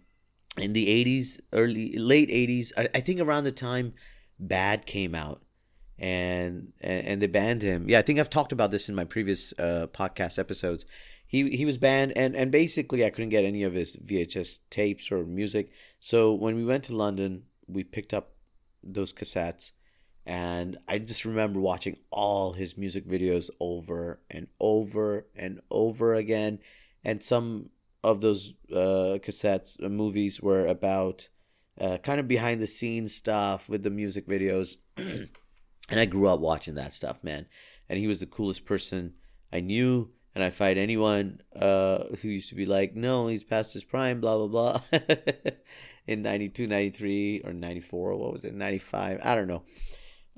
in 0.57 0.73
the 0.73 0.87
'80s, 1.05 1.41
early 1.53 1.97
late 1.97 2.31
'80s, 2.31 2.73
I, 2.77 2.89
I 2.95 3.01
think 3.01 3.21
around 3.21 3.45
the 3.45 3.53
time 3.53 3.95
Bad 4.39 4.87
came 4.87 5.15
out, 5.15 5.43
and, 5.99 6.73
and 6.81 7.21
they 7.21 7.27
banned 7.27 7.63
him. 7.63 7.89
Yeah, 7.89 7.99
I 7.99 8.03
think 8.03 8.19
I've 8.19 8.31
talked 8.31 8.53
about 8.53 8.71
this 8.71 8.89
in 8.89 8.95
my 8.95 9.05
previous 9.05 9.53
uh, 9.59 9.89
podcast 9.93 10.39
episodes 10.39 10.85
he 11.29 11.51
he 11.51 11.67
was 11.67 11.77
banned 11.77 12.17
and 12.17 12.35
and 12.35 12.51
basically 12.51 13.05
I 13.05 13.11
couldn't 13.11 13.29
get 13.29 13.45
any 13.45 13.63
of 13.63 13.75
his 13.75 13.97
VHS 13.97 14.61
tapes 14.71 15.13
or 15.13 15.25
music. 15.25 15.71
So 16.01 16.33
when 16.33 16.57
we 16.57 16.65
went 16.65 16.85
to 16.85 16.97
London, 16.97 17.45
we 17.69 17.85
picked 17.85 18.15
up 18.15 18.33
those 18.83 19.13
cassettes 19.13 19.73
and 20.29 20.77
I 20.87 20.99
just 20.99 21.25
remember 21.25 21.59
watching 21.59 21.97
all 22.11 22.53
his 22.53 22.77
music 22.77 23.09
videos 23.09 23.49
over 23.61 24.21
and 24.31 24.47
over 24.61 25.27
and 25.35 25.63
over 25.71 26.15
again. 26.15 26.59
And 27.03 27.23
some 27.23 27.71
of 28.05 28.21
those 28.21 28.55
uh, 28.71 29.17
cassettes 29.25 29.83
uh, 29.83 29.89
movies 29.89 30.39
were 30.39 30.67
about 30.67 31.31
uh, 31.81 31.97
kind 31.97 32.21
of 32.21 32.29
behind 32.29 32.61
the 32.61 32.67
scenes 32.67 33.15
stuff 33.15 33.71
with 33.71 33.83
the 33.83 33.91
music 33.91 34.29
videos. 34.29 34.77
And 35.91 35.99
I 35.99 36.05
grew 36.05 36.29
up 36.29 36.41
watching 36.41 36.75
that 36.75 36.93
stuff 36.93 37.25
man. 37.25 37.47
And 37.89 37.99
he 37.99 38.07
was 38.07 38.21
the 38.21 38.27
coolest 38.27 38.67
person 38.67 39.15
I 39.51 39.61
knew. 39.61 40.11
And 40.35 40.45
I 40.45 40.51
fight 40.51 40.77
anyone 40.77 41.41
uh, 41.57 42.05
who 42.21 42.29
used 42.29 42.51
to 42.51 42.55
be 42.55 42.67
like, 42.67 42.95
no, 42.95 43.29
he's 43.29 43.43
past 43.43 43.73
his 43.73 43.85
prime, 43.85 44.21
blah, 44.21 44.37
blah, 44.37 44.47
blah, 44.91 44.99
in 46.07 46.21
92, 46.21 46.67
93, 46.67 47.41
or 47.47 47.55
94, 47.55 48.17
what 48.17 48.33
was 48.33 48.45
it, 48.45 48.55
95, 48.55 49.21
I 49.23 49.35
don't 49.35 49.49
know. 49.49 49.63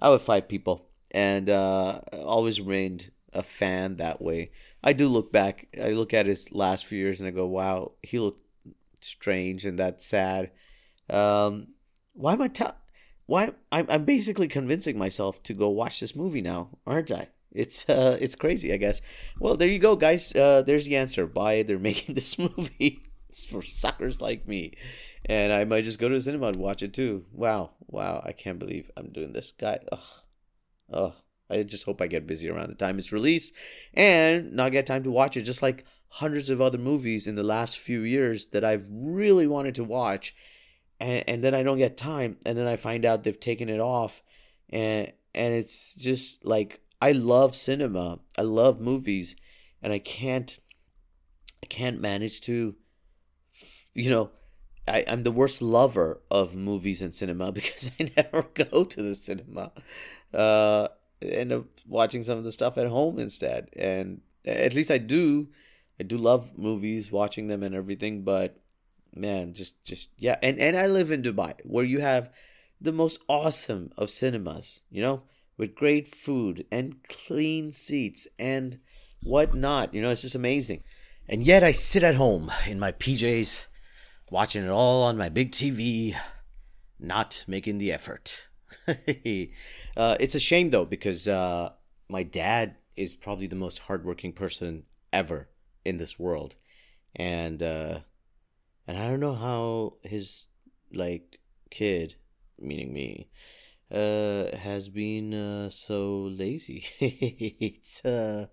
I 0.00 0.08
would 0.10 0.20
fight 0.20 0.48
people 0.48 0.86
and 1.10 1.50
uh, 1.50 2.00
always 2.12 2.60
remained 2.60 3.10
a 3.32 3.42
fan 3.42 3.96
that 3.96 4.20
way. 4.20 4.50
I 4.82 4.92
do 4.92 5.08
look 5.08 5.30
back. 5.32 5.68
I 5.80 5.90
look 5.90 6.14
at 6.14 6.26
his 6.26 6.50
last 6.52 6.86
few 6.86 6.98
years 6.98 7.20
and 7.20 7.28
I 7.28 7.30
go, 7.32 7.46
"Wow, 7.46 7.92
he 8.02 8.18
looked 8.18 8.44
strange 9.00 9.66
and 9.66 9.78
that's 9.78 10.04
sad." 10.04 10.50
Um, 11.08 11.68
why 12.14 12.32
am 12.34 12.42
I 12.42 12.48
ta- 12.48 12.76
Why 13.26 13.52
I'm 13.70 13.86
I'm 13.88 14.04
basically 14.04 14.48
convincing 14.48 14.96
myself 14.98 15.42
to 15.44 15.54
go 15.54 15.68
watch 15.68 16.00
this 16.00 16.16
movie 16.16 16.40
now, 16.42 16.70
aren't 16.86 17.12
I? 17.12 17.28
It's 17.52 17.88
uh 17.88 18.16
it's 18.20 18.36
crazy, 18.36 18.72
I 18.72 18.76
guess. 18.78 19.02
Well, 19.38 19.56
there 19.56 19.68
you 19.68 19.78
go, 19.78 19.96
guys. 19.96 20.34
Uh, 20.34 20.62
there's 20.62 20.86
the 20.86 20.96
answer. 20.96 21.26
Why 21.26 21.62
they're 21.62 21.78
making 21.90 22.14
this 22.14 22.38
movie. 22.38 23.02
it's 23.28 23.44
for 23.44 23.62
suckers 23.62 24.20
like 24.20 24.48
me. 24.48 24.74
And 25.26 25.52
I 25.52 25.64
might 25.64 25.84
just 25.84 25.98
go 25.98 26.08
to 26.08 26.14
the 26.14 26.20
cinema 26.20 26.48
and 26.48 26.56
watch 26.56 26.82
it 26.82 26.94
too. 26.94 27.26
Wow, 27.32 27.70
wow! 27.86 28.22
I 28.24 28.32
can't 28.32 28.58
believe 28.58 28.90
I'm 28.96 29.10
doing 29.10 29.32
this, 29.32 29.52
guy. 29.52 29.78
Ugh, 29.92 29.98
ugh. 30.92 31.14
I 31.50 31.62
just 31.64 31.84
hope 31.84 32.00
I 32.00 32.06
get 32.06 32.26
busy 32.26 32.48
around 32.48 32.68
the 32.68 32.76
time 32.76 32.96
it's 32.96 33.12
released 33.12 33.52
and 33.92 34.52
not 34.52 34.72
get 34.72 34.86
time 34.86 35.02
to 35.02 35.10
watch 35.10 35.36
it. 35.36 35.42
Just 35.42 35.62
like 35.62 35.84
hundreds 36.08 36.48
of 36.48 36.60
other 36.60 36.78
movies 36.78 37.26
in 37.26 37.34
the 37.34 37.42
last 37.42 37.78
few 37.78 38.00
years 38.00 38.46
that 38.46 38.64
I've 38.64 38.86
really 38.90 39.46
wanted 39.46 39.74
to 39.76 39.84
watch, 39.84 40.34
and, 40.98 41.24
and 41.26 41.44
then 41.44 41.54
I 41.54 41.62
don't 41.62 41.78
get 41.78 41.96
time, 41.96 42.38
and 42.46 42.56
then 42.56 42.66
I 42.66 42.76
find 42.76 43.04
out 43.04 43.24
they've 43.24 43.38
taken 43.38 43.68
it 43.68 43.80
off, 43.80 44.22
and 44.70 45.12
and 45.34 45.54
it's 45.54 45.94
just 45.94 46.44
like 46.44 46.80
I 47.00 47.12
love 47.12 47.54
cinema, 47.54 48.20
I 48.38 48.42
love 48.42 48.80
movies, 48.80 49.36
and 49.82 49.92
I 49.92 49.98
can't, 49.98 50.58
I 51.62 51.66
can't 51.66 52.00
manage 52.00 52.42
to, 52.42 52.74
you 53.94 54.10
know, 54.10 54.30
I, 54.90 55.04
I'm 55.06 55.22
the 55.22 55.30
worst 55.30 55.62
lover 55.62 56.20
of 56.30 56.54
movies 56.54 57.00
and 57.00 57.14
cinema 57.14 57.52
because 57.58 57.90
I 57.98 58.10
never 58.16 58.42
go 58.42 58.84
to 58.84 59.02
the 59.02 59.14
cinema. 59.14 59.72
Uh, 60.32 60.88
end 61.22 61.52
up 61.52 61.66
watching 61.86 62.24
some 62.24 62.38
of 62.38 62.44
the 62.44 62.52
stuff 62.52 62.78
at 62.78 62.86
home 62.86 63.18
instead. 63.18 63.70
And 63.76 64.22
at 64.44 64.74
least 64.74 64.90
I 64.90 64.98
do. 64.98 65.48
I 65.98 66.02
do 66.02 66.16
love 66.16 66.58
movies, 66.58 67.12
watching 67.12 67.48
them 67.48 67.62
and 67.62 67.74
everything. 67.74 68.22
But 68.22 68.58
man, 69.14 69.54
just 69.54 69.84
just 69.84 70.12
yeah. 70.18 70.36
And 70.42 70.58
and 70.58 70.76
I 70.76 70.86
live 70.86 71.10
in 71.10 71.22
Dubai, 71.22 71.54
where 71.64 71.84
you 71.84 72.00
have 72.00 72.32
the 72.80 72.92
most 72.92 73.20
awesome 73.28 73.92
of 73.98 74.08
cinemas. 74.10 74.82
You 74.90 75.02
know, 75.02 75.22
with 75.56 75.74
great 75.74 76.14
food 76.14 76.64
and 76.72 77.02
clean 77.06 77.70
seats 77.70 78.26
and 78.38 78.80
whatnot. 79.22 79.92
You 79.92 80.00
know, 80.00 80.10
it's 80.10 80.22
just 80.22 80.34
amazing. 80.34 80.82
And 81.28 81.42
yet 81.42 81.62
I 81.62 81.72
sit 81.72 82.02
at 82.02 82.14
home 82.14 82.50
in 82.66 82.80
my 82.80 82.92
PJs, 82.92 83.66
watching 84.30 84.64
it 84.64 84.70
all 84.70 85.02
on 85.02 85.18
my 85.18 85.28
big 85.28 85.50
TV, 85.50 86.14
not 86.98 87.44
making 87.46 87.78
the 87.78 87.92
effort. 87.92 88.48
uh, 88.88 90.16
it's 90.20 90.34
a 90.34 90.40
shame 90.40 90.70
though 90.70 90.84
because 90.84 91.28
uh, 91.28 91.70
my 92.08 92.22
dad 92.22 92.76
is 92.96 93.14
probably 93.14 93.46
the 93.46 93.56
most 93.56 93.80
hardworking 93.80 94.32
person 94.32 94.84
ever 95.12 95.48
in 95.84 95.98
this 95.98 96.18
world, 96.18 96.54
and 97.16 97.62
uh, 97.62 98.00
and 98.86 98.96
I 98.96 99.08
don't 99.08 99.20
know 99.20 99.34
how 99.34 99.94
his 100.02 100.46
like 100.92 101.40
kid, 101.70 102.14
meaning 102.58 102.92
me, 102.92 103.30
uh, 103.90 104.56
has 104.56 104.88
been 104.88 105.34
uh, 105.34 105.70
so 105.70 106.22
lazy. 106.22 106.84
it's 107.00 108.04
uh, 108.04 108.46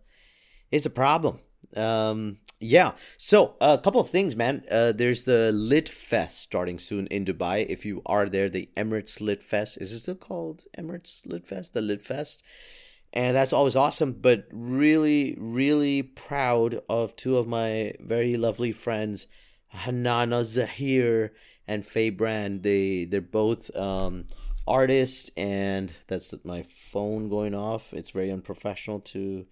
it's 0.72 0.86
a 0.86 0.92
problem. 0.92 1.40
Um, 1.76 2.38
yeah. 2.60 2.94
So 3.18 3.56
a 3.62 3.78
couple 3.78 4.02
of 4.02 4.10
things, 4.10 4.36
man. 4.36 4.64
Uh, 4.70 4.92
there's 4.92 5.26
the 5.26 5.52
Lit 5.52 5.88
Fest 5.90 6.40
starting 6.40 6.80
soon 6.80 7.08
in 7.08 7.26
Dubai. 7.26 7.66
If 7.68 7.86
you 7.86 8.02
are 8.06 8.28
there, 8.28 8.50
the 8.50 8.70
Emirates 8.76 9.22
Lit 9.22 9.44
Fest 9.44 9.78
is 9.80 9.92
it 9.92 10.00
still 10.00 10.16
called 10.16 10.66
Emirates 10.78 11.26
Lit 11.26 11.48
Fest? 11.48 11.74
The 11.74 11.82
Lit 11.82 12.02
Fest, 12.02 12.44
and 13.14 13.36
that's 13.36 13.54
always 13.54 13.76
awesome. 13.76 14.14
But 14.14 14.48
really, 14.52 15.36
really 15.40 16.02
proud 16.02 16.82
of 16.90 17.16
two 17.16 17.38
of 17.38 17.48
my 17.48 17.94
very 18.00 18.38
lovely 18.38 18.72
friends, 18.72 19.28
Hanana 19.74 20.44
Zahir 20.44 21.34
and 21.68 21.86
Faye 21.86 22.10
Brand. 22.10 22.64
They 22.64 23.06
they're 23.06 23.22
both 23.22 23.76
um, 23.76 24.26
artists, 24.68 25.30
and 25.38 25.96
that's 26.08 26.34
my 26.44 26.64
phone 26.64 27.30
going 27.30 27.54
off. 27.54 27.94
It's 27.94 28.12
very 28.12 28.32
unprofessional 28.32 29.02
to 29.02 29.46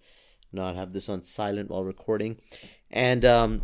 not 0.52 0.76
have 0.76 0.92
this 0.92 1.08
on 1.08 1.22
silent 1.22 1.70
while 1.70 1.84
recording. 1.84 2.38
And 2.90 3.24
um, 3.24 3.62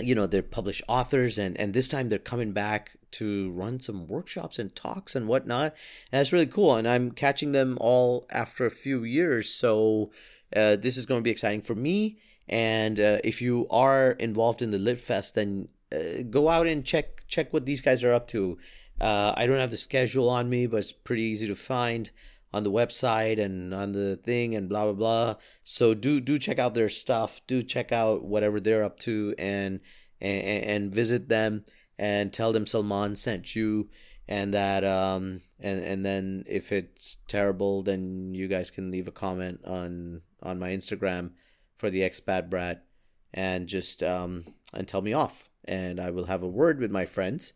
you 0.00 0.14
know 0.14 0.26
they're 0.26 0.42
published 0.42 0.82
authors 0.88 1.38
and 1.38 1.58
and 1.58 1.74
this 1.74 1.88
time 1.88 2.08
they're 2.08 2.18
coming 2.18 2.52
back 2.52 2.92
to 3.10 3.50
run 3.52 3.80
some 3.80 4.06
workshops 4.06 4.58
and 4.58 4.74
talks 4.74 5.14
and 5.14 5.26
whatnot. 5.26 5.74
And 6.12 6.18
that's 6.18 6.32
really 6.32 6.46
cool 6.46 6.76
and 6.76 6.86
i'm 6.86 7.10
catching 7.10 7.52
them 7.52 7.78
all 7.80 8.26
after 8.30 8.66
a 8.66 8.70
few 8.70 9.04
years. 9.04 9.52
So 9.52 10.10
uh, 10.54 10.76
this 10.76 10.96
is 10.96 11.06
going 11.06 11.20
to 11.20 11.24
be 11.24 11.30
exciting 11.30 11.62
for 11.62 11.74
me. 11.74 12.18
And 12.48 12.98
uh, 12.98 13.18
if 13.24 13.42
you 13.42 13.66
are 13.70 14.12
involved 14.12 14.62
in 14.62 14.70
the 14.70 14.78
lit 14.78 14.98
fest 14.98 15.34
then 15.34 15.68
uh, 15.92 16.22
go 16.28 16.48
out 16.48 16.66
and 16.66 16.84
check 16.84 17.26
check 17.26 17.52
what 17.52 17.66
these 17.66 17.80
guys 17.80 18.02
are 18.02 18.12
up 18.12 18.28
to. 18.28 18.58
Uh, 19.00 19.32
i 19.36 19.46
don't 19.46 19.58
have 19.58 19.70
the 19.70 19.76
schedule 19.76 20.28
on 20.28 20.50
me 20.50 20.66
but 20.66 20.78
it's 20.78 20.90
pretty 20.90 21.22
easy 21.22 21.46
to 21.46 21.54
find 21.54 22.10
on 22.52 22.64
the 22.64 22.70
website 22.70 23.38
and 23.38 23.74
on 23.74 23.92
the 23.92 24.16
thing 24.16 24.54
and 24.54 24.68
blah 24.68 24.84
blah 24.84 24.92
blah. 24.92 25.34
So 25.64 25.94
do 25.94 26.20
do 26.20 26.38
check 26.38 26.58
out 26.58 26.74
their 26.74 26.88
stuff. 26.88 27.40
Do 27.46 27.62
check 27.62 27.92
out 27.92 28.24
whatever 28.24 28.60
they're 28.60 28.84
up 28.84 28.98
to 29.00 29.34
and 29.38 29.80
and, 30.20 30.64
and 30.64 30.94
visit 30.94 31.28
them 31.28 31.64
and 31.98 32.32
tell 32.32 32.52
them 32.52 32.66
Salman 32.66 33.16
sent 33.16 33.54
you 33.54 33.88
and 34.26 34.52
that 34.52 34.84
um 34.84 35.40
and 35.58 35.82
and 35.82 36.04
then 36.04 36.44
if 36.46 36.70
it's 36.70 37.16
terrible 37.28 37.82
then 37.82 38.34
you 38.34 38.46
guys 38.46 38.70
can 38.70 38.90
leave 38.90 39.08
a 39.08 39.12
comment 39.12 39.60
on 39.64 40.20
on 40.42 40.58
my 40.58 40.70
Instagram 40.70 41.30
for 41.78 41.88
the 41.88 42.02
expat 42.02 42.50
brat 42.50 42.84
and 43.32 43.66
just 43.66 44.02
um 44.02 44.44
and 44.74 44.86
tell 44.86 45.00
me 45.00 45.12
off 45.12 45.48
and 45.64 46.00
I 46.00 46.10
will 46.10 46.24
have 46.24 46.42
a 46.42 46.48
word 46.48 46.78
with 46.78 46.90
my 46.90 47.06
friends 47.06 47.52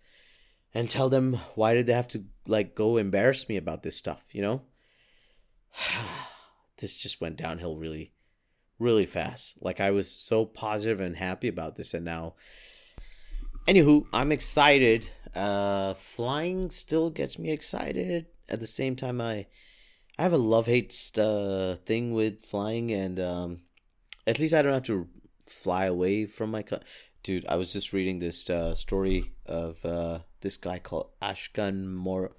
and 0.75 0.89
tell 0.89 1.09
them 1.09 1.39
why 1.55 1.75
did 1.75 1.87
they 1.87 1.93
have 1.93 2.09
to 2.09 2.25
like 2.47 2.75
go 2.75 2.97
embarrass 2.97 3.49
me 3.49 3.57
about 3.57 3.83
this 3.83 3.97
stuff, 3.97 4.25
you 4.33 4.43
know? 4.43 4.63
this 6.79 6.97
just 6.97 7.21
went 7.21 7.37
downhill 7.37 7.77
really, 7.77 8.13
really 8.79 9.07
fast. 9.07 9.55
Like 9.61 9.81
I 9.81 9.91
was 9.91 10.11
so 10.11 10.45
positive 10.45 11.01
and 11.01 11.17
happy 11.17 11.49
about 11.49 11.77
this, 11.77 11.95
and 11.95 12.05
now, 12.05 12.35
anywho, 13.67 14.07
I'm 14.13 14.33
excited. 14.33 15.11
Uh, 15.35 15.95
flying 15.95 16.71
still 16.71 17.11
gets 17.11 17.39
me 17.39 17.51
excited. 17.51 18.27
At 18.49 18.61
the 18.61 18.67
same 18.67 18.97
time, 18.97 19.21
I, 19.21 19.47
I 20.19 20.23
have 20.23 20.33
a 20.33 20.39
love 20.39 20.67
hate 20.67 21.13
uh, 21.17 21.77
thing 21.77 22.13
with 22.13 22.41
flying, 22.41 22.93
and 22.93 23.19
um, 23.19 23.63
at 24.27 24.39
least 24.39 24.55
I 24.55 24.63
don't 24.63 24.75
have 24.75 24.83
to 24.85 25.09
fly 25.47 25.87
away 25.87 26.27
from 26.27 26.51
my. 26.51 26.63
Co- 26.63 26.81
Dude, 27.23 27.47
I 27.47 27.55
was 27.55 27.73
just 27.73 27.93
reading 27.93 28.19
this 28.19 28.51
uh, 28.51 28.75
story 28.75 29.31
of 29.47 29.85
uh, 29.85 30.19
this 30.41 30.57
guy 30.57 30.81
called 30.81 31.11
Ashkan 31.23 31.87
Mor- 31.87 32.35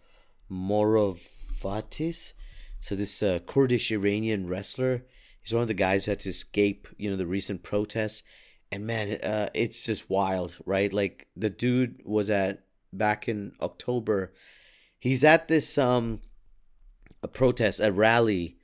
Morovatis 0.52 2.34
so 2.84 2.96
this 2.96 3.24
uh, 3.24 3.40
Kurdish 3.46 3.94
Iranian 3.94 4.46
wrestler, 4.46 5.06
he's 5.42 5.54
one 5.54 5.62
of 5.62 5.70
the 5.70 5.74
guys 5.74 6.04
who 6.04 6.12
had 6.12 6.20
to 6.20 6.30
escape, 6.30 6.90
you 6.98 7.10
know, 7.10 7.16
the 7.16 7.25
recent 7.25 7.63
protests. 7.63 8.24
And 8.74 8.86
man, 8.86 9.22
uh, 9.24 9.48
it's 9.54 9.86
just 9.86 10.10
wild, 10.10 10.58
right? 10.66 10.92
Like 10.92 11.28
the 11.34 11.50
dude 11.50 12.02
was 12.04 12.30
at 12.30 12.66
back 12.92 13.30
in 13.30 13.54
October. 13.62 14.34
He's 15.00 15.24
at 15.24 15.48
this 15.48 15.78
um 15.78 16.20
a 17.24 17.30
protest, 17.30 17.80
a 17.80 17.90
rally, 17.90 18.58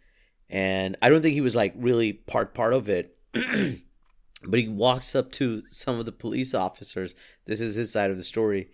and 0.50 0.98
I 1.02 1.08
don't 1.08 1.22
think 1.22 1.34
he 1.34 1.40
was 1.40 1.56
like 1.56 1.74
really 1.78 2.12
part 2.12 2.54
part 2.54 2.74
of 2.74 2.90
it. 2.90 3.16
but 3.34 4.60
he 4.60 4.68
walks 4.68 5.16
up 5.16 5.32
to 5.34 5.64
some 5.68 5.98
of 5.98 6.06
the 6.06 6.12
police 6.12 6.54
officers. 6.54 7.16
This 7.46 7.62
is 7.62 7.76
his 7.76 7.94
side 7.94 8.12
of 8.12 8.18
the 8.18 8.24
story, 8.24 8.70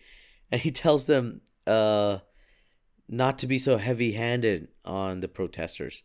and 0.51 0.59
he 0.59 0.71
tells 0.71 1.05
them, 1.05 1.41
uh, 1.67 2.17
not 3.07 3.37
to 3.39 3.47
be 3.47 3.59
so 3.59 3.77
heavy 3.77 4.13
handed 4.13 4.69
on 4.83 5.19
the 5.19 5.27
protesters. 5.27 6.03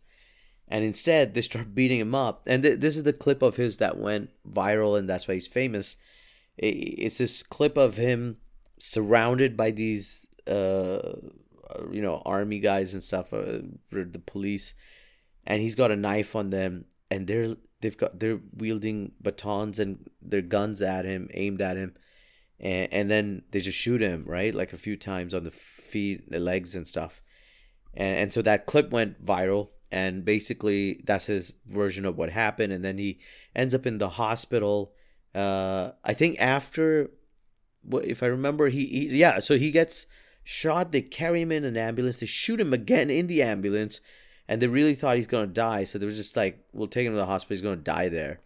And 0.68 0.84
instead, 0.84 1.34
they 1.34 1.42
start 1.42 1.74
beating 1.74 2.00
him 2.00 2.14
up. 2.14 2.46
And 2.46 2.62
th- 2.62 2.80
this 2.80 2.96
is 2.96 3.02
the 3.02 3.12
clip 3.12 3.42
of 3.42 3.56
his 3.56 3.78
that 3.78 3.98
went 3.98 4.30
viral, 4.48 4.98
and 4.98 5.08
that's 5.08 5.26
why 5.26 5.34
he's 5.34 5.48
famous. 5.48 5.96
It's 6.56 7.18
this 7.18 7.42
clip 7.42 7.78
of 7.78 7.96
him 7.96 8.36
surrounded 8.78 9.56
by 9.56 9.70
these, 9.70 10.26
uh, 10.46 11.14
you 11.90 12.02
know, 12.02 12.22
army 12.26 12.60
guys 12.60 12.92
and 12.92 13.02
stuff, 13.02 13.32
uh, 13.32 13.60
the 13.90 14.22
police, 14.24 14.74
and 15.46 15.62
he's 15.62 15.74
got 15.74 15.90
a 15.90 15.96
knife 15.96 16.36
on 16.36 16.50
them, 16.50 16.84
and 17.10 17.26
they're 17.26 17.56
they've 17.80 17.96
got 17.96 18.20
they're 18.20 18.40
wielding 18.54 19.12
batons 19.22 19.78
and 19.78 20.10
their 20.20 20.42
guns 20.42 20.82
at 20.82 21.06
him, 21.06 21.28
aimed 21.32 21.62
at 21.62 21.78
him, 21.78 21.94
and, 22.58 22.92
and 22.92 23.10
then 23.10 23.42
they 23.52 23.60
just 23.60 23.78
shoot 23.78 24.02
him 24.02 24.24
right, 24.26 24.54
like 24.54 24.74
a 24.74 24.78
few 24.78 24.96
times 24.96 25.32
on 25.32 25.44
the 25.44 25.52
feet, 25.90 26.30
the 26.30 26.40
legs, 26.40 26.74
and 26.74 26.86
stuff. 26.86 27.22
And, 27.94 28.16
and 28.16 28.32
so 28.32 28.42
that 28.42 28.66
clip 28.66 28.90
went 28.90 29.24
viral, 29.24 29.70
and 29.90 30.24
basically 30.24 31.00
that's 31.04 31.26
his 31.26 31.54
version 31.66 32.04
of 32.04 32.16
what 32.16 32.30
happened. 32.30 32.72
And 32.72 32.84
then 32.84 32.98
he 32.98 33.18
ends 33.54 33.74
up 33.74 33.86
in 33.86 33.98
the 33.98 34.08
hospital. 34.08 34.92
Uh, 35.34 35.92
I 36.04 36.14
think 36.14 36.40
after, 36.40 37.10
if 37.92 38.22
I 38.22 38.26
remember, 38.26 38.68
he, 38.68 38.86
he 38.86 39.18
yeah, 39.18 39.40
so 39.40 39.58
he 39.58 39.70
gets 39.70 40.06
shot. 40.44 40.92
They 40.92 41.02
carry 41.02 41.42
him 41.42 41.52
in 41.52 41.64
an 41.64 41.76
ambulance. 41.76 42.18
They 42.18 42.26
shoot 42.26 42.60
him 42.60 42.72
again 42.72 43.10
in 43.10 43.26
the 43.26 43.42
ambulance, 43.42 44.00
and 44.48 44.60
they 44.60 44.66
really 44.66 44.94
thought 44.94 45.16
he's 45.16 45.26
gonna 45.26 45.46
die. 45.46 45.84
So 45.84 45.98
they 45.98 46.06
were 46.06 46.12
just 46.12 46.36
like, 46.36 46.58
"We'll 46.72 46.88
take 46.88 47.06
him 47.06 47.12
to 47.12 47.18
the 47.18 47.26
hospital. 47.26 47.54
He's 47.54 47.62
gonna 47.62 47.76
die 47.76 48.08
there," 48.08 48.40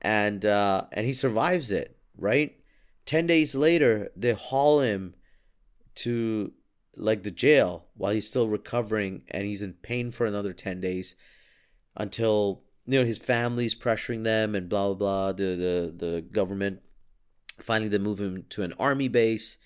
and 0.00 0.44
uh, 0.44 0.84
and 0.92 1.06
he 1.06 1.12
survives 1.12 1.70
it. 1.70 1.96
Right, 2.16 2.58
ten 3.06 3.26
days 3.26 3.54
later, 3.54 4.10
they 4.16 4.32
haul 4.32 4.80
him 4.80 5.14
to 6.04 6.52
like 6.96 7.22
the 7.22 7.30
jail 7.30 7.86
while 7.96 8.12
he's 8.12 8.28
still 8.28 8.48
recovering, 8.48 9.22
and 9.30 9.46
he's 9.46 9.62
in 9.62 9.74
pain 9.74 10.10
for 10.10 10.26
another 10.26 10.52
ten 10.52 10.80
days 10.80 11.14
until 11.96 12.62
you 12.86 12.98
know 12.98 13.04
his 13.04 13.18
family's 13.18 13.74
pressuring 13.74 14.24
them 14.24 14.54
and 14.54 14.68
blah 14.68 14.88
blah 14.88 14.94
blah. 14.94 15.32
The 15.32 15.56
the 15.56 16.06
the 16.06 16.20
government 16.22 16.80
finally 17.62 17.88
they 17.88 17.98
move 17.98 18.20
him 18.20 18.44
to 18.50 18.62
an 18.62 18.72
army 18.78 19.08
base 19.08 19.58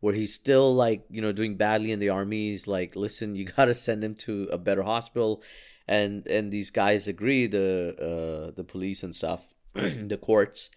where 0.00 0.14
he's 0.14 0.34
still 0.34 0.74
like 0.74 1.04
you 1.10 1.22
know 1.22 1.32
doing 1.32 1.56
badly 1.56 1.92
in 1.92 2.00
the 2.00 2.08
army 2.08 2.50
he's 2.50 2.66
like 2.66 2.96
listen 2.96 3.34
you 3.34 3.44
got 3.56 3.66
to 3.66 3.74
send 3.74 4.02
him 4.02 4.14
to 4.14 4.48
a 4.52 4.58
better 4.58 4.82
hospital 4.82 5.42
and 5.86 6.26
and 6.26 6.50
these 6.50 6.70
guys 6.70 7.08
agree 7.08 7.46
the 7.46 7.94
uh 7.98 8.54
the 8.56 8.64
police 8.64 9.02
and 9.02 9.14
stuff 9.14 9.48
the 9.74 10.18
courts 10.20 10.70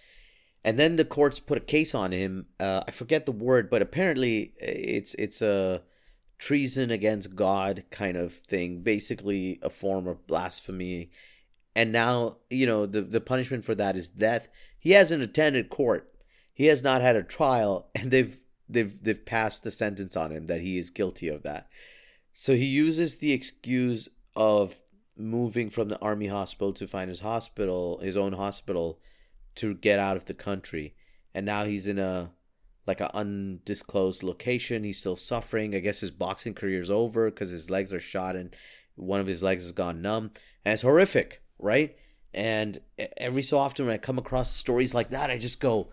and 0.66 0.78
then 0.78 0.98
the 0.98 1.06
courts 1.06 1.40
put 1.40 1.58
a 1.58 1.62
case 1.62 1.96
on 1.96 2.12
him 2.12 2.48
uh 2.60 2.82
i 2.88 2.92
forget 2.92 3.26
the 3.26 3.32
word 3.32 3.70
but 3.70 3.82
apparently 3.82 4.54
it's 4.60 5.14
it's 5.14 5.42
a 5.42 5.82
treason 6.38 6.92
against 6.92 7.36
god 7.36 7.84
kind 7.92 8.18
of 8.18 8.34
thing 8.34 8.82
basically 8.82 9.60
a 9.62 9.70
form 9.70 10.08
of 10.08 10.28
blasphemy. 10.28 11.12
And 11.76 11.92
now 11.92 12.38
you 12.50 12.66
know 12.66 12.86
the 12.86 13.02
the 13.02 13.22
punishment 13.22 13.66
for 13.66 13.76
that 13.76 13.96
is 13.96 14.10
death. 14.10 14.50
He 14.80 14.92
hasn't 14.92 15.24
attended 15.24 15.70
court. 15.70 16.12
He 16.54 16.68
has 16.68 16.84
not 16.84 17.02
had 17.02 17.16
a 17.16 17.24
trial 17.24 17.90
and 17.96 18.12
they've 18.12 18.40
they've 18.70 19.04
they've 19.04 19.26
passed 19.26 19.64
the 19.64 19.72
sentence 19.72 20.16
on 20.16 20.32
him 20.32 20.48
that 20.48 20.62
he 20.62 20.78
is 20.78 20.90
guilty 20.90 21.28
of 21.28 21.44
that. 21.44 21.68
So 22.34 22.56
he 22.56 22.66
uses 22.66 23.18
the 23.18 23.32
excuse 23.32 24.10
of 24.36 24.82
moving 25.18 25.70
from 25.70 25.88
the 25.88 26.00
army 26.02 26.28
hospital 26.28 26.74
to 26.74 26.88
find 26.88 27.10
his 27.10 27.22
hospital, 27.22 28.00
his 28.00 28.18
own 28.18 28.34
hospital, 28.34 29.00
to 29.56 29.74
get 29.76 30.00
out 30.00 30.18
of 30.18 30.26
the 30.26 30.34
country. 30.34 30.96
And 31.34 31.46
now 31.46 31.66
he's 31.66 31.88
in 31.88 32.00
a 32.00 32.32
like 32.88 33.02
an 33.02 33.10
undisclosed 33.14 34.24
location. 34.24 34.84
He's 34.84 35.00
still 35.00 35.16
suffering. 35.16 35.76
I 35.76 35.80
guess 35.80 36.00
his 36.00 36.12
boxing 36.12 36.54
career 36.54 36.80
is 36.80 36.92
over 36.92 37.30
because 37.30 37.50
his 37.50 37.70
legs 37.70 37.94
are 37.94 38.00
shot 38.00 38.36
and 38.36 38.56
one 38.96 39.20
of 39.20 39.28
his 39.28 39.42
legs 39.42 39.64
has 39.64 39.72
gone 39.72 40.02
numb. 40.02 40.32
And 40.64 40.74
it's 40.74 40.84
horrific, 40.84 41.42
right? 41.60 41.96
And 42.34 42.78
every 43.18 43.42
so 43.42 43.58
often 43.58 43.86
when 43.86 43.96
I 43.96 43.98
come 43.98 44.18
across 44.18 44.52
stories 44.52 44.94
like 44.94 45.10
that, 45.12 45.32
I 45.32 45.38
just 45.38 45.60
go, 45.60 45.90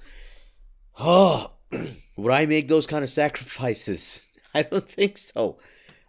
oh, 0.98 1.52
would 2.16 2.32
I 2.32 2.46
make 2.46 2.68
those 2.68 2.86
kind 2.86 3.02
of 3.02 3.10
sacrifices? 3.10 4.26
I 4.54 4.62
don't 4.62 4.88
think 4.88 5.18
so. 5.18 5.58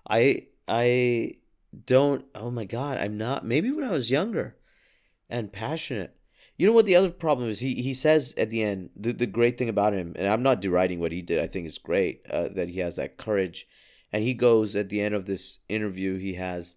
I 0.09 0.47
I 0.67 1.35
don't 1.85 2.25
oh 2.35 2.51
my 2.51 2.65
god, 2.65 2.97
I'm 2.97 3.17
not 3.17 3.45
maybe 3.45 3.71
when 3.71 3.85
I 3.85 3.91
was 3.91 4.11
younger 4.11 4.57
and 5.29 5.51
passionate. 5.51 6.15
You 6.57 6.67
know 6.67 6.73
what 6.73 6.85
the 6.85 6.95
other 6.95 7.09
problem 7.09 7.49
is? 7.49 7.59
He 7.59 7.75
he 7.81 7.93
says 7.93 8.33
at 8.37 8.49
the 8.49 8.61
end 8.61 8.91
the, 8.95 9.11
the 9.11 9.25
great 9.25 9.57
thing 9.57 9.69
about 9.69 9.93
him, 9.93 10.13
and 10.17 10.27
I'm 10.27 10.43
not 10.43 10.61
deriding 10.61 10.99
what 10.99 11.11
he 11.11 11.21
did. 11.21 11.39
I 11.39 11.47
think 11.47 11.65
it's 11.65 11.77
great 11.77 12.25
uh, 12.29 12.49
that 12.49 12.69
he 12.69 12.79
has 12.79 12.95
that 12.97 13.17
courage, 13.17 13.67
and 14.11 14.23
he 14.23 14.33
goes 14.33 14.75
at 14.75 14.89
the 14.89 15.01
end 15.01 15.15
of 15.15 15.25
this 15.25 15.59
interview. 15.67 16.17
He 16.17 16.33
has, 16.35 16.75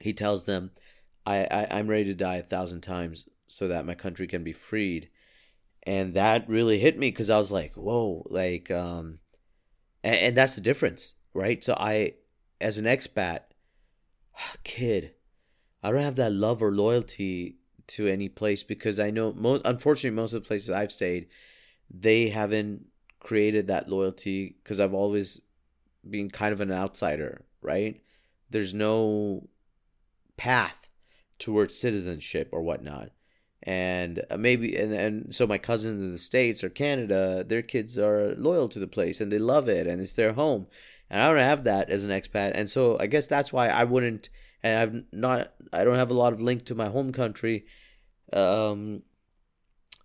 he 0.00 0.12
tells 0.12 0.44
them, 0.44 0.70
I, 1.24 1.46
I 1.50 1.68
I'm 1.70 1.88
ready 1.88 2.04
to 2.06 2.14
die 2.14 2.36
a 2.36 2.42
thousand 2.42 2.82
times 2.82 3.28
so 3.48 3.68
that 3.68 3.86
my 3.86 3.94
country 3.94 4.26
can 4.26 4.44
be 4.44 4.52
freed 4.52 5.08
and 5.86 6.14
that 6.14 6.48
really 6.48 6.78
hit 6.78 6.98
me 6.98 7.08
because 7.08 7.30
I 7.30 7.38
was 7.38 7.52
like, 7.52 7.74
whoa, 7.74 8.24
like, 8.26 8.70
um, 8.70 9.18
and, 10.02 10.16
and 10.16 10.36
that's 10.36 10.54
the 10.54 10.62
difference, 10.62 11.14
right? 11.34 11.62
So 11.62 11.74
I, 11.78 12.14
as 12.60 12.78
an 12.78 12.86
expat 12.86 13.40
kid, 14.64 15.12
I 15.82 15.90
don't 15.90 16.00
have 16.00 16.16
that 16.16 16.32
love 16.32 16.62
or 16.62 16.72
loyalty 16.72 17.58
to 17.88 18.06
any 18.06 18.28
place 18.28 18.62
because 18.62 18.98
I 18.98 19.10
know 19.10 19.32
most, 19.32 19.62
unfortunately, 19.64 20.16
most 20.16 20.32
of 20.32 20.42
the 20.42 20.48
places 20.48 20.70
I've 20.70 20.92
stayed, 20.92 21.28
they 21.90 22.28
haven't 22.28 22.86
created 23.20 23.66
that 23.66 23.88
loyalty 23.88 24.56
because 24.62 24.80
I've 24.80 24.94
always 24.94 25.40
been 26.08 26.30
kind 26.30 26.52
of 26.52 26.60
an 26.60 26.72
outsider, 26.72 27.44
right? 27.62 28.00
There's 28.50 28.74
no 28.74 29.48
path 30.36 30.90
towards 31.38 31.76
citizenship 31.76 32.48
or 32.52 32.62
whatnot. 32.62 33.10
And 33.62 34.22
uh, 34.30 34.36
maybe 34.36 34.76
and, 34.76 34.92
and 34.92 35.34
so 35.34 35.46
my 35.46 35.56
cousins 35.56 36.04
in 36.04 36.12
the 36.12 36.18
states 36.18 36.62
or 36.62 36.68
canada 36.68 37.42
their 37.48 37.62
kids 37.62 37.96
are 37.96 38.34
loyal 38.36 38.68
to 38.68 38.78
the 38.78 38.86
place 38.86 39.22
and 39.22 39.32
they 39.32 39.38
love 39.38 39.70
it 39.70 39.86
and 39.86 40.02
it's 40.02 40.14
their 40.14 40.34
home. 40.34 40.66
And 41.08 41.20
i 41.20 41.28
don't 41.28 41.38
have 41.38 41.64
that 41.64 41.88
as 41.88 42.04
an 42.04 42.10
expat. 42.10 42.52
And 42.54 42.68
so 42.68 42.98
i 43.00 43.06
guess 43.06 43.26
that's 43.26 43.52
why 43.52 43.68
i 43.68 43.84
wouldn't 43.84 44.28
and 44.64 44.78
i've 44.80 45.04
not 45.14 45.54
i 45.72 45.84
don't 45.84 45.96
have 45.98 46.10
a 46.12 46.14
lot 46.14 46.34
of 46.34 46.42
link 46.42 46.66
to 46.66 46.74
my 46.76 46.88
home 46.88 47.12
country 47.12 47.66
um 48.32 49.02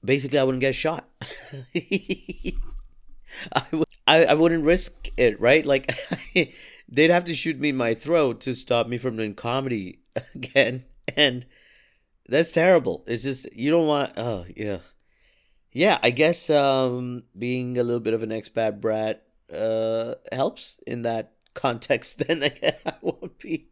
basically 0.04 0.40
i 0.40 0.44
wouldn't 0.44 0.62
get 0.62 0.76
shot 0.76 1.08
I, 1.76 2.54
w- 3.72 3.86
I, 4.08 4.26
I 4.26 4.34
wouldn't 4.34 4.64
risk 4.64 5.10
it 5.18 5.40
right 5.40 5.66
like 5.66 5.92
they'd 6.90 7.10
have 7.10 7.26
to 7.26 7.36
shoot 7.36 7.60
me 7.60 7.70
in 7.70 7.78
my 7.78 7.94
throat 7.94 8.42
to 8.42 8.56
stop 8.56 8.88
me 8.88 8.98
from 8.98 9.18
doing 9.18 9.36
comedy 9.36 10.00
again 10.36 10.84
and 11.16 11.46
that's 12.30 12.52
terrible. 12.54 13.04
It's 13.08 13.24
just 13.24 13.54
you 13.54 13.72
don't 13.72 13.88
want. 13.88 14.14
Oh 14.18 14.46
yeah, 14.56 14.80
yeah. 15.74 16.00
I 16.04 16.12
guess 16.12 16.50
um, 16.50 17.24
being 17.38 17.78
a 17.78 17.84
little 17.84 18.00
bit 18.00 18.14
of 18.14 18.24
an 18.24 18.30
expat 18.32 18.82
brat 18.82 19.24
uh, 19.54 20.16
helps 20.32 20.80
in 20.88 21.04
that 21.04 21.34
context. 21.54 22.20
Then 22.28 22.44
I 22.44 22.94
won't 23.02 23.40
be. 23.40 23.68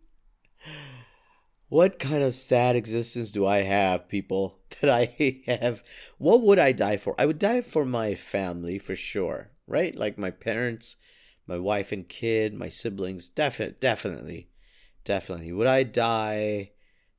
What 1.70 2.00
kind 2.00 2.24
of 2.24 2.34
sad 2.34 2.76
existence 2.76 3.32
do 3.32 3.46
I 3.46 3.60
have, 3.60 4.08
people? 4.08 4.60
That 4.82 4.90
I 4.92 5.42
have. 5.48 5.84
What 6.20 6.42
would 6.44 6.60
I 6.60 6.72
die 6.72 6.98
for? 6.98 7.16
I 7.18 7.26
would 7.26 7.40
die 7.40 7.62
for 7.62 7.84
my 7.84 8.14
family 8.14 8.78
for 8.78 8.96
sure, 8.96 9.50
right? 9.66 9.96
Like 9.96 10.20
my 10.20 10.30
parents, 10.30 10.98
my 11.48 11.58
wife 11.58 11.92
and 11.92 12.08
kid, 12.08 12.54
my 12.54 12.70
siblings. 12.70 13.28
Definitely, 13.28 13.78
definitely, 13.80 14.50
definitely. 15.04 15.52
Would 15.52 15.68
I 15.68 15.82
die? 15.82 16.72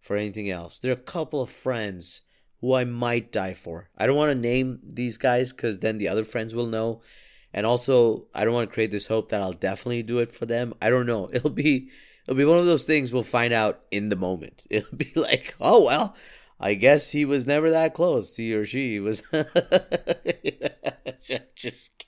for 0.09 0.17
anything 0.17 0.51
else. 0.51 0.79
There 0.79 0.91
are 0.91 0.95
a 0.95 0.97
couple 0.97 1.43
of 1.43 1.51
friends 1.51 2.23
who 2.63 2.73
I 2.73 2.85
might 2.87 3.31
die 3.31 3.53
for. 3.53 3.91
I 3.97 4.07
don't 4.07 4.17
want 4.17 4.33
to 4.33 4.35
name 4.35 4.81
these 4.83 5.19
guys 5.19 5.53
because 5.53 5.81
then 5.81 5.99
the 5.99 6.09
other 6.09 6.25
friends 6.25 6.55
will 6.55 6.67
know. 6.67 7.03
And 7.53 7.67
also, 7.67 8.27
I 8.35 8.45
don't 8.45 8.55
want 8.55 8.71
to 8.71 8.75
create 8.75 8.91
this 8.91 9.07
hope 9.07 9.29
that 9.29 9.43
I'll 9.43 9.53
definitely 9.53 10.03
do 10.03 10.19
it 10.21 10.33
for 10.33 10.47
them. 10.47 10.73
I 10.81 10.89
don't 10.89 11.07
know. 11.07 11.29
It'll 11.33 11.51
be 11.51 11.91
it'll 12.29 12.37
be 12.37 12.45
one 12.45 12.59
of 12.59 12.67
those 12.67 12.85
things 12.85 13.11
we'll 13.11 13.23
find 13.23 13.55
out 13.55 13.81
in 13.91 14.11
the 14.11 14.17
moment. 14.17 14.67
It'll 14.71 14.97
be 14.97 15.11
like, 15.17 15.55
oh 15.61 15.87
well, 15.87 16.15
I 16.61 16.75
guess 16.75 17.11
he 17.11 17.25
was 17.25 17.47
never 17.47 17.71
that 17.71 17.95
close. 17.95 18.37
He 18.37 18.53
or 18.55 18.67
she 18.67 19.01
was. 19.01 19.23
just, 21.55 22.07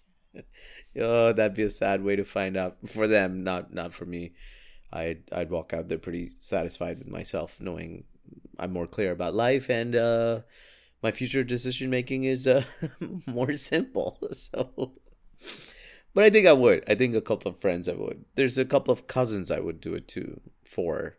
oh, 1.00 1.32
that'd 1.32 1.54
be 1.56 1.62
a 1.62 1.70
sad 1.70 2.04
way 2.04 2.16
to 2.16 2.24
find 2.26 2.58
out 2.58 2.76
for 2.86 3.06
them, 3.06 3.42
not 3.42 3.72
not 3.72 3.94
for 3.94 4.04
me. 4.04 4.32
I'd 4.92 5.22
I'd 5.32 5.50
walk 5.50 5.72
out 5.72 5.88
there 5.88 5.96
pretty 5.96 6.32
satisfied 6.38 6.98
with 6.98 7.08
myself, 7.08 7.58
knowing 7.58 8.04
I'm 8.58 8.74
more 8.74 8.86
clear 8.86 9.12
about 9.12 9.32
life 9.32 9.70
and 9.70 9.96
uh, 9.96 10.40
my 11.02 11.12
future 11.12 11.42
decision 11.44 11.88
making 11.88 12.24
is 12.24 12.46
uh, 12.46 12.64
more 13.26 13.54
simple. 13.54 14.18
So, 14.32 14.92
but 16.14 16.24
I 16.24 16.30
think 16.30 16.46
I 16.46 16.52
would. 16.52 16.84
I 16.88 16.94
think 16.94 17.14
a 17.14 17.20
couple 17.20 17.50
of 17.50 17.58
friends 17.60 17.88
I 17.88 17.94
would. 17.94 18.24
There's 18.34 18.58
a 18.58 18.64
couple 18.64 18.92
of 18.92 19.06
cousins 19.06 19.50
I 19.50 19.60
would 19.60 19.80
do 19.80 19.94
it 19.94 20.08
to 20.08 20.40
for. 20.64 21.16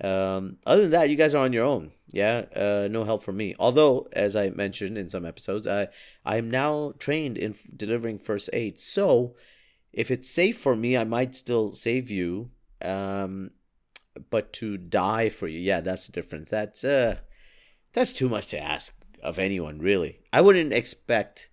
Um, 0.00 0.58
other 0.66 0.82
than 0.82 0.90
that, 0.90 1.08
you 1.10 1.16
guys 1.16 1.34
are 1.34 1.44
on 1.44 1.52
your 1.52 1.64
own. 1.64 1.92
Yeah, 2.08 2.46
uh, 2.54 2.88
no 2.90 3.04
help 3.04 3.22
from 3.22 3.36
me. 3.36 3.54
Although, 3.58 4.08
as 4.12 4.34
I 4.34 4.50
mentioned 4.50 4.98
in 4.98 5.08
some 5.08 5.24
episodes, 5.24 5.66
I 5.66 5.88
I 6.24 6.36
am 6.36 6.50
now 6.50 6.94
trained 6.98 7.38
in 7.38 7.54
delivering 7.76 8.18
first 8.18 8.50
aid. 8.52 8.78
So, 8.78 9.36
if 9.92 10.10
it's 10.10 10.28
safe 10.28 10.58
for 10.58 10.74
me, 10.74 10.96
I 10.96 11.04
might 11.04 11.34
still 11.34 11.72
save 11.72 12.10
you 12.10 12.50
um, 12.84 13.50
but 14.30 14.52
to 14.54 14.76
die 14.76 15.28
for 15.28 15.48
you, 15.48 15.58
yeah, 15.58 15.80
that's 15.80 16.06
the 16.06 16.12
difference. 16.12 16.50
That's 16.50 16.84
uh, 16.84 17.18
that's 17.92 18.12
too 18.12 18.28
much 18.28 18.48
to 18.48 18.60
ask 18.60 18.94
of 19.22 19.38
anyone, 19.38 19.78
really. 19.78 20.20
I 20.32 20.40
wouldn't 20.40 20.72
expect 20.72 21.48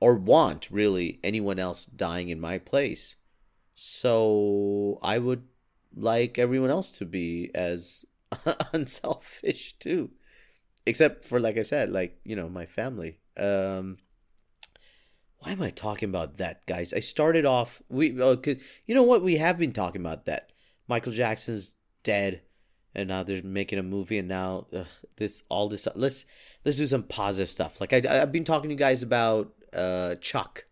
or 0.00 0.16
want 0.16 0.70
really 0.70 1.20
anyone 1.24 1.58
else 1.58 1.86
dying 1.86 2.28
in 2.28 2.40
my 2.40 2.58
place. 2.58 3.16
So 3.74 4.98
I 5.02 5.18
would 5.18 5.44
like 5.94 6.38
everyone 6.38 6.70
else 6.70 6.98
to 6.98 7.06
be 7.06 7.50
as 7.54 8.04
unselfish 8.72 9.78
too. 9.78 10.10
Except 10.86 11.24
for 11.24 11.40
like 11.40 11.58
I 11.58 11.62
said, 11.62 11.90
like, 11.90 12.18
you 12.24 12.36
know, 12.36 12.48
my 12.48 12.66
family. 12.66 13.20
Um 13.36 13.98
why 15.38 15.52
am 15.52 15.62
I 15.62 15.70
talking 15.70 16.08
about 16.08 16.38
that, 16.38 16.66
guys? 16.66 16.92
I 16.92 17.00
started 17.00 17.44
off 17.44 17.82
we 17.88 18.20
uh, 18.20 18.36
cause 18.36 18.56
you 18.86 18.94
know 18.94 19.02
what 19.02 19.22
we 19.22 19.36
have 19.36 19.58
been 19.58 19.72
talking 19.72 20.00
about 20.00 20.24
that 20.24 20.52
Michael 20.88 21.12
Jackson's 21.12 21.76
dead, 22.02 22.42
and 22.94 23.08
now 23.08 23.22
they're 23.22 23.42
making 23.42 23.78
a 23.78 23.82
movie, 23.82 24.18
and 24.18 24.28
now 24.28 24.66
uh, 24.72 24.84
this 25.16 25.42
all 25.48 25.68
this 25.68 25.82
stuff. 25.82 25.94
Let's 25.96 26.24
let's 26.64 26.78
do 26.78 26.86
some 26.86 27.02
positive 27.02 27.50
stuff. 27.50 27.80
Like 27.80 27.92
I 27.92 28.22
I've 28.22 28.32
been 28.32 28.44
talking 28.44 28.70
to 28.70 28.74
you 28.74 28.78
guys 28.78 29.02
about 29.02 29.52
uh 29.76 30.16
Chuck, 30.16 30.66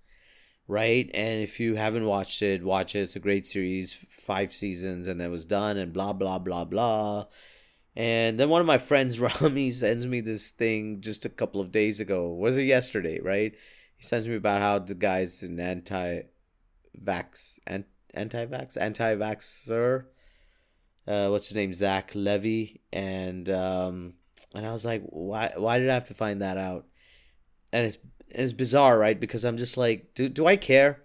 right? 0.67 1.11
And 1.14 1.43
if 1.43 1.61
you 1.61 1.77
haven't 1.77 2.07
watched 2.07 2.43
it, 2.43 2.64
watch 2.64 2.95
it. 2.95 3.01
It's 3.01 3.17
a 3.17 3.21
great 3.21 3.47
series, 3.47 3.93
five 3.93 4.53
seasons, 4.53 5.09
and 5.09 5.21
then 5.21 5.31
was 5.31 5.45
done, 5.45 5.77
and 5.77 5.93
blah 5.93 6.12
blah 6.12 6.38
blah 6.38 6.64
blah. 6.64 7.27
And 7.97 8.38
then 8.40 8.49
one 8.49 8.61
of 8.61 8.67
my 8.67 8.79
friends, 8.79 9.21
Rami, 9.43 9.71
sends 9.71 10.07
me 10.07 10.21
this 10.21 10.51
thing 10.51 11.01
just 11.01 11.25
a 11.25 11.29
couple 11.29 11.61
of 11.61 11.73
days 11.73 12.01
ago. 12.01 12.33
Was 12.33 12.57
it 12.57 12.64
yesterday, 12.64 13.21
right? 13.21 13.55
He 13.97 14.03
sends 14.03 14.27
me 14.27 14.35
about 14.35 14.61
how 14.61 14.79
the 14.81 14.95
guy's 14.95 15.43
an 15.43 15.61
anti-vax, 15.61 17.59
anti-vax, 17.67 18.77
anti-vaxxer. 18.77 20.07
Uh, 21.07 21.29
what's 21.29 21.49
his 21.49 21.57
name? 21.57 21.75
Zach 21.75 22.12
Levi, 22.14 22.79
and 22.93 23.49
um, 23.51 24.14
and 24.55 24.67
I 24.67 24.73
was 24.73 24.85
like, 24.85 25.03
why? 25.05 25.53
Why 25.57 25.79
did 25.79 25.90
I 25.90 25.95
have 25.95 26.09
to 26.09 26.14
find 26.14 26.40
that 26.43 26.57
out? 26.57 26.87
And 27.73 27.87
it's 27.87 27.99
it's 28.35 28.53
bizarre, 28.53 28.99
right? 28.99 29.18
Because 29.18 29.44
I'm 29.44 29.57
just 29.57 29.77
like, 29.77 30.14
do 30.14 30.29
do 30.29 30.47
I 30.47 30.57
care? 30.57 31.03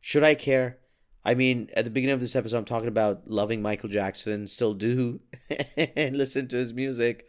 Should 0.00 0.24
I 0.24 0.34
care? 0.34 0.78
I 1.24 1.34
mean, 1.34 1.70
at 1.74 1.84
the 1.84 1.90
beginning 1.90 2.14
of 2.14 2.20
this 2.20 2.36
episode, 2.36 2.58
I'm 2.58 2.64
talking 2.66 2.88
about 2.88 3.30
loving 3.30 3.62
Michael 3.62 3.88
Jackson, 3.88 4.46
still 4.46 4.74
do, 4.74 5.20
and 5.96 6.16
listen 6.16 6.48
to 6.48 6.56
his 6.56 6.74
music. 6.74 7.26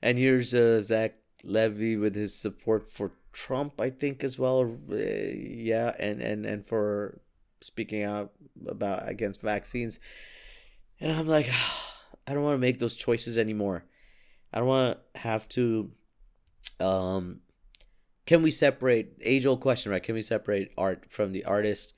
And 0.00 0.16
here's 0.16 0.54
uh, 0.54 0.82
Zach 0.82 1.14
Levi 1.42 1.96
with 1.96 2.14
his 2.14 2.34
support 2.34 2.88
for 2.88 3.12
Trump, 3.32 3.80
I 3.80 3.90
think, 3.90 4.22
as 4.22 4.38
well. 4.38 4.76
Uh, 4.90 4.96
yeah, 4.96 5.94
and, 5.98 6.20
and, 6.20 6.46
and 6.46 6.64
for 6.64 7.20
speaking 7.60 8.04
out 8.04 8.32
about 8.66 9.08
against 9.08 9.42
vaccines. 9.42 9.98
And 11.00 11.10
I'm 11.10 11.26
like, 11.26 11.50
I 12.26 12.34
don't 12.34 12.44
want 12.44 12.54
to 12.54 12.58
make 12.58 12.78
those 12.78 12.94
choices 12.94 13.36
anymore. 13.36 13.84
I 14.52 14.58
don't 14.58 14.68
want 14.68 14.98
to 15.14 15.20
have 15.20 15.48
to. 15.50 15.90
Um, 16.78 17.40
can 18.26 18.42
we 18.42 18.50
separate 18.50 19.14
age 19.22 19.46
old 19.46 19.60
question, 19.60 19.92
right? 19.92 20.02
Can 20.02 20.14
we 20.14 20.22
separate 20.22 20.72
art 20.78 21.06
from 21.08 21.32
the 21.32 21.44
artist? 21.44 21.94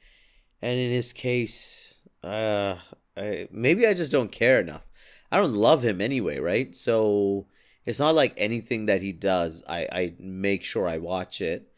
And 0.62 0.78
in 0.78 0.90
his 0.90 1.12
case, 1.12 1.96
uh, 2.22 2.76
I, 3.16 3.48
maybe 3.50 3.86
I 3.86 3.94
just 3.94 4.12
don't 4.12 4.32
care 4.32 4.60
enough. 4.60 4.86
I 5.30 5.36
don't 5.36 5.52
love 5.52 5.84
him 5.84 6.00
anyway, 6.00 6.38
right? 6.38 6.74
So 6.74 7.46
it's 7.84 8.00
not 8.00 8.14
like 8.14 8.32
anything 8.36 8.86
that 8.86 9.02
he 9.02 9.12
does. 9.12 9.62
I, 9.68 9.88
I 9.92 10.14
make 10.18 10.64
sure 10.64 10.88
I 10.88 10.98
watch 10.98 11.40
it. 11.40 11.68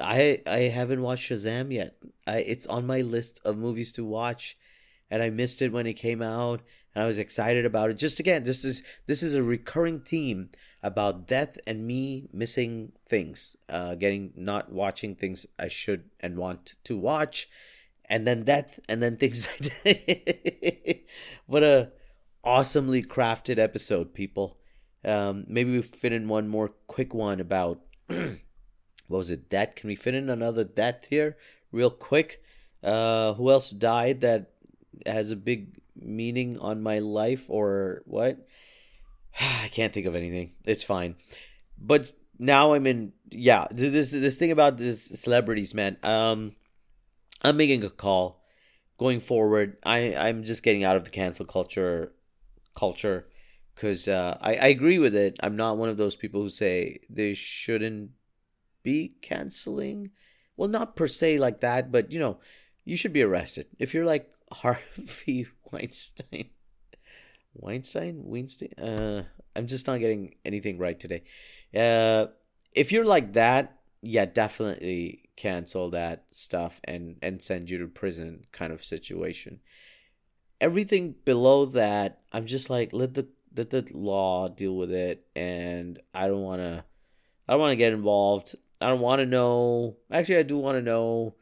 I 0.00 0.42
I 0.46 0.58
haven't 0.58 1.02
watched 1.02 1.30
Shazam 1.30 1.72
yet. 1.72 1.96
I, 2.26 2.38
it's 2.38 2.66
on 2.66 2.86
my 2.86 3.00
list 3.00 3.40
of 3.44 3.56
movies 3.56 3.92
to 3.92 4.04
watch, 4.04 4.58
and 5.10 5.22
I 5.22 5.30
missed 5.30 5.62
it 5.62 5.72
when 5.72 5.86
it 5.86 5.94
came 5.94 6.20
out, 6.20 6.60
and 6.94 7.02
I 7.02 7.06
was 7.06 7.18
excited 7.18 7.64
about 7.64 7.90
it. 7.90 7.94
Just 7.94 8.20
again, 8.20 8.44
this 8.44 8.64
is 8.64 8.82
this 9.06 9.22
is 9.22 9.34
a 9.34 9.42
recurring 9.42 10.00
theme 10.00 10.50
about 10.86 11.26
death 11.26 11.58
and 11.66 11.84
me 11.84 12.28
missing 12.32 12.92
things, 13.08 13.56
uh, 13.68 13.96
getting 13.96 14.32
not 14.36 14.70
watching 14.70 15.16
things 15.16 15.44
I 15.58 15.66
should 15.66 16.04
and 16.20 16.38
want 16.38 16.76
to 16.84 16.96
watch, 16.96 17.48
and 18.08 18.24
then 18.24 18.44
death, 18.44 18.78
and 18.88 19.02
then 19.02 19.16
things 19.16 19.48
what 21.46 21.64
a 21.64 21.90
awesomely 22.44 23.02
crafted 23.02 23.58
episode, 23.58 24.14
people. 24.14 24.58
Um, 25.04 25.44
maybe 25.48 25.72
we 25.72 25.82
fit 25.82 26.12
in 26.12 26.28
one 26.28 26.46
more 26.46 26.70
quick 26.86 27.12
one 27.12 27.40
about 27.40 27.80
what 28.06 28.38
was 29.08 29.30
it? 29.32 29.50
Death? 29.50 29.74
Can 29.74 29.88
we 29.88 29.96
fit 29.96 30.14
in 30.14 30.30
another 30.30 30.62
death 30.62 31.06
here, 31.10 31.36
real 31.72 31.90
quick? 31.90 32.40
Uh, 32.80 33.34
who 33.34 33.50
else 33.50 33.70
died 33.70 34.20
that 34.20 34.52
has 35.04 35.32
a 35.32 35.36
big 35.36 35.80
meaning 35.96 36.60
on 36.60 36.80
my 36.80 37.00
life 37.00 37.46
or 37.48 38.02
what? 38.04 38.46
I 39.40 39.68
can't 39.68 39.92
think 39.92 40.06
of 40.06 40.16
anything. 40.16 40.50
It's 40.64 40.82
fine, 40.82 41.16
but 41.78 42.12
now 42.38 42.74
I'm 42.74 42.86
in. 42.86 43.12
Yeah, 43.30 43.66
this 43.70 44.10
this 44.10 44.36
thing 44.36 44.50
about 44.50 44.78
this 44.78 45.04
celebrities, 45.04 45.74
man. 45.74 45.96
Um, 46.02 46.52
I'm 47.42 47.56
making 47.56 47.84
a 47.84 47.90
call 47.90 48.42
going 48.98 49.20
forward. 49.20 49.76
I 49.84 50.14
I'm 50.16 50.42
just 50.42 50.62
getting 50.62 50.84
out 50.84 50.96
of 50.96 51.04
the 51.04 51.10
cancel 51.10 51.44
culture 51.44 52.12
culture 52.76 53.26
because 53.74 54.08
uh, 54.08 54.38
I 54.40 54.54
I 54.56 54.66
agree 54.68 54.98
with 54.98 55.14
it. 55.14 55.38
I'm 55.42 55.56
not 55.56 55.76
one 55.76 55.88
of 55.88 55.96
those 55.96 56.16
people 56.16 56.42
who 56.42 56.50
say 56.50 57.00
they 57.10 57.34
shouldn't 57.34 58.10
be 58.82 59.14
canceling. 59.20 60.10
Well, 60.56 60.68
not 60.68 60.96
per 60.96 61.08
se 61.08 61.38
like 61.38 61.60
that, 61.60 61.92
but 61.92 62.10
you 62.10 62.18
know, 62.18 62.40
you 62.84 62.96
should 62.96 63.12
be 63.12 63.22
arrested 63.22 63.66
if 63.78 63.92
you're 63.92 64.06
like 64.06 64.30
Harvey 64.52 65.46
Weinstein. 65.70 66.50
Weinstein, 67.58 68.22
Weinstein. 68.24 68.72
Uh, 68.78 69.24
I'm 69.54 69.66
just 69.66 69.86
not 69.86 70.00
getting 70.00 70.34
anything 70.44 70.78
right 70.78 70.98
today. 70.98 71.22
Uh, 71.74 72.26
if 72.72 72.92
you're 72.92 73.04
like 73.04 73.32
that, 73.34 73.78
yeah, 74.02 74.26
definitely 74.26 75.22
cancel 75.36 75.90
that 75.90 76.24
stuff 76.30 76.80
and 76.84 77.16
and 77.22 77.42
send 77.42 77.70
you 77.70 77.78
to 77.78 77.86
prison 77.86 78.46
kind 78.52 78.72
of 78.72 78.84
situation. 78.84 79.60
Everything 80.60 81.14
below 81.24 81.66
that, 81.66 82.20
I'm 82.32 82.46
just 82.46 82.70
like 82.70 82.92
let 82.92 83.14
the 83.14 83.28
let 83.56 83.70
the 83.70 83.86
law 83.92 84.48
deal 84.48 84.76
with 84.76 84.92
it, 84.92 85.26
and 85.34 85.98
I 86.14 86.28
don't 86.28 86.42
want 86.42 86.60
to. 86.60 86.84
I 87.48 87.52
don't 87.52 87.60
want 87.60 87.72
to 87.72 87.76
get 87.76 87.92
involved. 87.92 88.56
I 88.80 88.88
don't 88.88 89.00
want 89.00 89.20
to 89.20 89.26
know. 89.26 89.96
Actually, 90.10 90.38
I 90.38 90.42
do 90.42 90.58
want 90.58 90.76
to 90.76 90.82
know. 90.82 91.36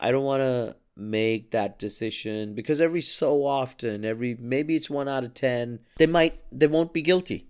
I 0.00 0.10
don't 0.10 0.24
want 0.24 0.42
to 0.42 0.76
make 0.96 1.50
that 1.52 1.78
decision 1.78 2.54
because 2.54 2.80
every 2.80 3.00
so 3.00 3.44
often, 3.44 4.04
every 4.04 4.36
maybe 4.38 4.76
it's 4.76 4.90
one 4.90 5.08
out 5.08 5.24
of 5.24 5.34
ten, 5.34 5.80
they 5.96 6.06
might 6.06 6.40
they 6.52 6.66
won't 6.66 6.92
be 6.92 7.02
guilty, 7.02 7.48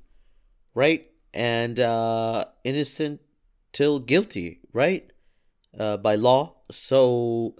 right? 0.74 1.08
And 1.34 1.80
uh, 1.80 2.44
innocent 2.64 3.20
till 3.72 3.98
guilty, 3.98 4.60
right? 4.72 5.12
uh, 5.78 5.96
by 5.96 6.14
law. 6.14 6.56
So, 6.70 7.54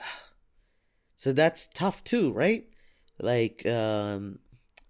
so 1.17 1.33
that's 1.33 1.69
tough 1.69 2.05
too, 2.05 2.33
right? 2.33 2.67
Like, 3.19 3.65
um, 3.67 4.39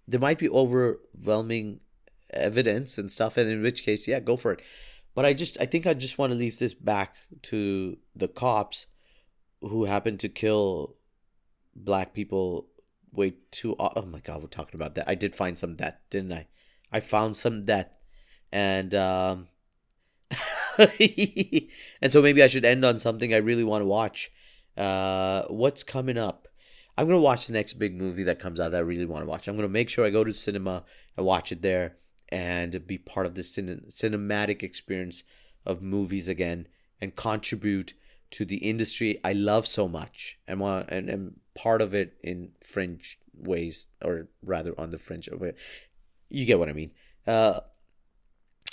there 0.07 0.19
might 0.19 0.39
be 0.39 0.49
overwhelming 0.49 1.79
evidence 2.31 2.97
and 2.97 3.11
stuff, 3.11 3.37
and 3.37 3.49
in 3.49 3.61
which 3.61 3.83
case, 3.83 4.07
yeah, 4.07 4.19
go 4.19 4.35
for 4.35 4.53
it. 4.53 4.61
But 5.15 5.25
I 5.25 5.33
just, 5.33 5.59
I 5.61 5.65
think 5.65 5.85
I 5.85 5.93
just 5.93 6.17
want 6.17 6.31
to 6.33 6.39
leave 6.39 6.59
this 6.59 6.73
back 6.73 7.15
to 7.43 7.97
the 8.15 8.27
cops 8.27 8.87
who 9.69 9.85
happened 9.85 10.19
to 10.21 10.29
kill 10.29 10.95
black 11.75 12.13
people 12.13 12.67
way 13.11 13.33
too. 13.51 13.75
Oh 13.79 14.05
my 14.05 14.19
god, 14.19 14.41
we're 14.41 14.47
talking 14.47 14.79
about 14.79 14.95
that. 14.95 15.07
I 15.07 15.15
did 15.15 15.35
find 15.35 15.57
some 15.57 15.75
death, 15.75 15.97
didn't 16.09 16.33
I? 16.33 16.47
I 16.91 16.99
found 16.99 17.35
some 17.35 17.63
death, 17.63 17.89
and 18.51 18.93
um, 18.93 19.47
and 20.79 22.11
so 22.11 22.21
maybe 22.21 22.43
I 22.43 22.47
should 22.47 22.65
end 22.65 22.85
on 22.85 22.99
something 22.99 23.33
I 23.33 23.37
really 23.37 23.63
want 23.63 23.81
to 23.81 23.87
watch. 23.87 24.31
Uh, 24.75 25.43
what's 25.47 25.83
coming 25.83 26.17
up? 26.17 26.47
I'm 26.97 27.07
gonna 27.07 27.19
watch 27.19 27.47
the 27.47 27.53
next 27.53 27.73
big 27.73 27.95
movie 27.99 28.23
that 28.23 28.39
comes 28.39 28.59
out 28.59 28.71
that 28.71 28.77
I 28.77 28.81
really 28.81 29.05
want 29.05 29.23
to 29.23 29.29
watch. 29.29 29.47
I'm 29.47 29.55
gonna 29.55 29.69
make 29.69 29.89
sure 29.89 30.05
I 30.05 30.09
go 30.09 30.23
to 30.23 30.33
cinema 30.33 30.83
and 31.17 31.25
watch 31.25 31.51
it 31.51 31.61
there 31.61 31.95
and 32.29 32.85
be 32.85 32.97
part 32.97 33.25
of 33.25 33.35
the 33.35 33.43
cin- 33.43 33.85
cinematic 33.89 34.63
experience 34.63 35.23
of 35.65 35.81
movies 35.81 36.27
again 36.27 36.67
and 37.01 37.15
contribute 37.15 37.93
to 38.33 38.45
the 38.45 38.57
industry 38.57 39.19
I 39.23 39.33
love 39.33 39.67
so 39.67 39.87
much 39.87 40.39
and 40.47 40.59
want 40.59 40.89
and, 40.89 41.09
and 41.09 41.39
part 41.55 41.81
of 41.81 41.93
it 41.93 42.15
in 42.23 42.51
fringe 42.61 43.19
ways 43.35 43.89
or 44.03 44.27
rather 44.43 44.73
on 44.79 44.89
the 44.89 44.97
fringe 44.97 45.29
way. 45.31 45.53
You 46.29 46.45
get 46.45 46.59
what 46.59 46.69
I 46.69 46.73
mean. 46.73 46.91
Uh, 47.27 47.61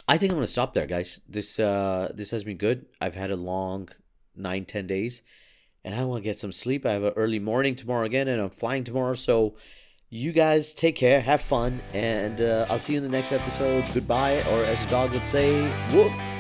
I 0.09 0.17
think 0.17 0.33
I'm 0.33 0.39
gonna 0.39 0.49
stop 0.49 0.75
there, 0.75 0.87
guys. 0.87 1.21
This 1.29 1.61
uh 1.61 2.11
this 2.15 2.31
has 2.31 2.43
been 2.43 2.57
good. 2.57 2.87
I've 3.01 3.15
had 3.15 3.31
a 3.31 3.37
long 3.37 3.91
nine 4.35 4.65
ten 4.65 4.87
days, 4.87 5.23
and 5.85 5.95
I 5.95 6.05
want 6.05 6.25
to 6.25 6.29
get 6.29 6.39
some 6.39 6.53
sleep. 6.53 6.87
I 6.87 6.93
have 6.93 7.05
an 7.05 7.13
early 7.15 7.39
morning 7.39 7.77
tomorrow 7.77 8.07
again, 8.07 8.29
and 8.29 8.41
I'm 8.41 8.51
flying 8.51 8.83
tomorrow. 8.83 9.15
So, 9.15 9.57
you 10.09 10.33
guys 10.33 10.75
take 10.75 10.97
care, 10.97 11.21
have 11.21 11.43
fun, 11.43 11.81
and 11.93 12.41
uh, 12.41 12.67
I'll 12.69 12.81
see 12.81 12.95
you 12.95 12.99
in 12.99 13.05
the 13.05 13.11
next 13.11 13.31
episode. 13.31 13.85
Goodbye, 13.93 14.43
or 14.51 14.65
as 14.65 14.83
a 14.83 14.89
dog 14.89 15.13
would 15.13 15.29
say, 15.29 15.63
woof. 15.93 16.40